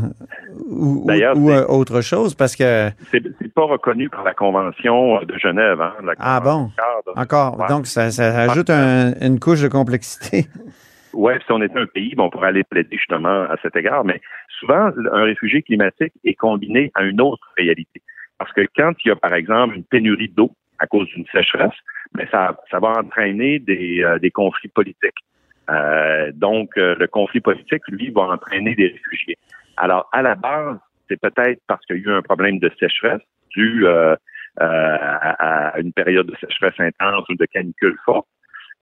ou, 0.70 1.06
euh, 1.10 1.66
autre 1.68 2.02
chose 2.02 2.36
parce 2.36 2.56
que. 2.56 2.90
C'est 3.12 3.22
c'est 3.40 3.54
pas 3.54 3.66
reconnu 3.66 4.10
par 4.10 4.24
la 4.24 4.34
Convention 4.34 5.22
de 5.24 5.38
Genève. 5.38 5.80
Hein, 5.82 5.94
la 6.04 6.14
Ah 6.20 6.40
bon? 6.40 6.70
Encore. 7.16 7.60
Ouais. 7.60 7.68
Donc, 7.68 7.86
ça, 7.88 8.12
ça 8.12 8.40
ajoute 8.42 8.70
un- 8.70 9.14
une 9.22 9.40
couche 9.40 9.62
de 9.62 9.68
complexité. 9.68 10.48
Ouais, 11.14 11.40
si 11.46 11.52
on 11.52 11.62
était 11.62 11.78
un 11.78 11.86
pays, 11.86 12.16
bon, 12.16 12.26
on 12.26 12.30
pourrait 12.30 12.50
aller 12.50 12.64
plaider 12.64 12.98
justement 12.98 13.44
à 13.44 13.56
cet 13.62 13.76
égard, 13.76 14.06
mais 14.06 14.22
souvent, 14.60 14.92
un 15.12 15.24
réfugié 15.24 15.62
climatique 15.62 16.14
est 16.24 16.36
combiné 16.36 16.92
à 16.96 17.04
une 17.04 17.22
autre 17.22 17.48
réalité. 17.58 18.02
Parce 18.38 18.52
que 18.54 18.62
quand 18.76 18.94
il 19.04 19.10
y 19.10 19.12
a, 19.12 19.16
par 19.16 19.34
exemple, 19.34 19.76
une 19.76 19.84
pénurie 19.84 20.30
d'eau 20.30 20.52
à 20.80 20.88
cause 20.88 21.08
d'une 21.10 21.26
sécheresse, 21.28 21.76
mais 22.16 22.28
ça, 22.32 22.58
ça 22.70 22.80
va 22.80 22.90
entraîner 22.90 23.60
des, 23.60 24.04
euh, 24.04 24.20
des 24.20 24.32
conflits 24.32 24.70
politiques. 24.70 25.20
Euh, 25.70 26.32
donc, 26.34 26.70
euh, 26.78 26.96
le 26.98 27.08
conflit 27.08 27.40
politique, 27.40 27.88
lui, 27.88 28.10
va 28.10 28.24
entraîner 28.24 28.76
des 28.76 28.88
réfugiés. 28.88 29.38
Alors, 29.78 30.10
à 30.12 30.22
la 30.22 30.36
base, 30.36 30.78
c'est 31.08 31.20
peut-être 31.20 31.62
parce 31.68 31.86
qu'il 31.86 31.98
y 31.98 32.00
a 32.00 32.02
eu 32.04 32.12
un 32.12 32.22
problème 32.22 32.60
de 32.60 32.72
sécheresse 32.80 33.22
dû 33.52 33.86
euh, 33.86 34.16
euh, 34.62 34.98
à, 35.00 35.70
à 35.70 35.80
une 35.80 35.94
période 35.94 36.28
de 36.28 36.36
sécheresse 36.38 36.80
intense 36.80 37.28
ou 37.30 37.36
de 37.36 37.46
canicule 37.46 37.98
forte. 38.06 38.28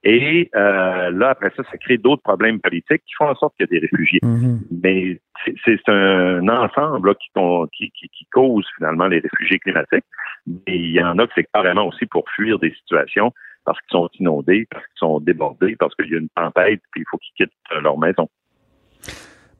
Et 0.02 0.50
euh, 0.54 1.10
là, 1.10 1.30
après 1.30 1.52
ça, 1.56 1.62
ça 1.70 1.76
crée 1.76 1.98
d'autres 1.98 2.22
problèmes 2.22 2.58
politiques 2.60 3.02
qui 3.06 3.12
font 3.18 3.28
en 3.28 3.34
sorte 3.34 3.54
qu'il 3.56 3.66
y 3.70 3.76
a 3.76 3.80
des 3.80 3.86
réfugiés. 3.86 4.20
Mhm. 4.22 4.60
Mais 4.82 5.20
c'est- 5.44 5.54
c'est 5.64 5.88
un 5.92 6.48
ensemble 6.48 7.08
là, 7.10 7.14
qui, 7.14 7.28
qui, 7.72 7.90
qui, 7.90 8.08
qui 8.08 8.24
cause 8.32 8.66
finalement 8.76 9.06
les 9.08 9.18
réfugiés 9.20 9.58
climatiques. 9.58 10.04
Mais 10.46 10.62
il 10.78 10.92
y 10.92 11.02
en 11.02 11.18
a 11.18 11.26
que 11.26 11.32
c'est 11.34 11.46
carrément 11.52 11.86
aussi 11.86 12.06
pour 12.06 12.24
fuir 12.30 12.58
des 12.58 12.72
situations 12.72 13.32
parce 13.66 13.78
qu'ils 13.82 13.90
sont 13.98 14.08
inondés, 14.18 14.66
parce 14.70 14.84
qu'ils 14.86 14.98
sont 15.00 15.20
débordés, 15.20 15.76
parce 15.78 15.94
qu'il 15.94 16.10
y 16.10 16.14
a 16.14 16.18
une 16.18 16.30
tempête, 16.30 16.80
puis 16.92 17.02
il 17.02 17.04
faut 17.10 17.18
qu'ils 17.18 17.46
quittent 17.46 17.56
euh, 17.72 17.80
leur 17.82 17.98
maison. 17.98 18.28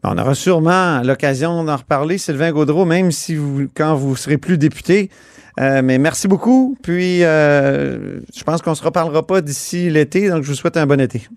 On 0.02 0.16
aura 0.16 0.34
sûrement 0.34 1.02
l'occasion 1.02 1.62
d'en 1.64 1.76
reparler, 1.76 2.16
Sylvain 2.16 2.52
Gaudreau, 2.52 2.86
même 2.86 3.10
si 3.10 3.34
vous, 3.34 3.66
quand 3.74 3.94
vous 3.94 4.16
serez 4.16 4.38
plus 4.38 4.56
député. 4.56 5.10
Euh, 5.58 5.82
mais 5.84 5.98
merci 5.98 6.26
beaucoup. 6.26 6.76
Puis, 6.82 7.22
euh, 7.22 8.20
je 8.34 8.44
pense 8.44 8.62
qu'on 8.62 8.74
se 8.74 8.82
reparlera 8.82 9.26
pas 9.26 9.42
d'ici 9.42 9.90
l'été, 9.90 10.30
donc 10.30 10.42
je 10.42 10.48
vous 10.48 10.54
souhaite 10.54 10.78
un 10.78 10.86
bon 10.86 11.00
été. 11.00 11.28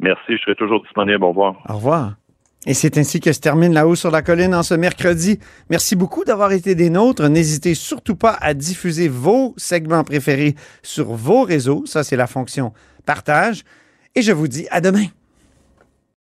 Merci, 0.00 0.36
je 0.36 0.38
serai 0.38 0.54
toujours 0.56 0.82
disponible. 0.82 1.24
Au 1.24 1.28
revoir. 1.28 1.54
Au 1.68 1.74
revoir. 1.74 2.14
Et 2.66 2.74
c'est 2.74 2.98
ainsi 2.98 3.20
que 3.20 3.32
se 3.32 3.40
termine 3.40 3.72
La 3.72 3.86
Haut 3.86 3.94
sur 3.94 4.10
la 4.10 4.22
Colline 4.22 4.54
en 4.54 4.62
ce 4.62 4.74
mercredi. 4.74 5.38
Merci 5.70 5.96
beaucoup 5.96 6.24
d'avoir 6.24 6.52
été 6.52 6.74
des 6.74 6.90
nôtres. 6.90 7.28
N'hésitez 7.28 7.74
surtout 7.74 8.16
pas 8.16 8.36
à 8.40 8.54
diffuser 8.54 9.08
vos 9.08 9.54
segments 9.56 10.04
préférés 10.04 10.54
sur 10.82 11.12
vos 11.12 11.42
réseaux. 11.42 11.84
Ça, 11.86 12.04
c'est 12.04 12.16
la 12.16 12.26
fonction 12.26 12.72
partage. 13.04 13.64
Et 14.14 14.22
je 14.22 14.32
vous 14.32 14.48
dis 14.48 14.66
à 14.70 14.80
demain. 14.80 15.04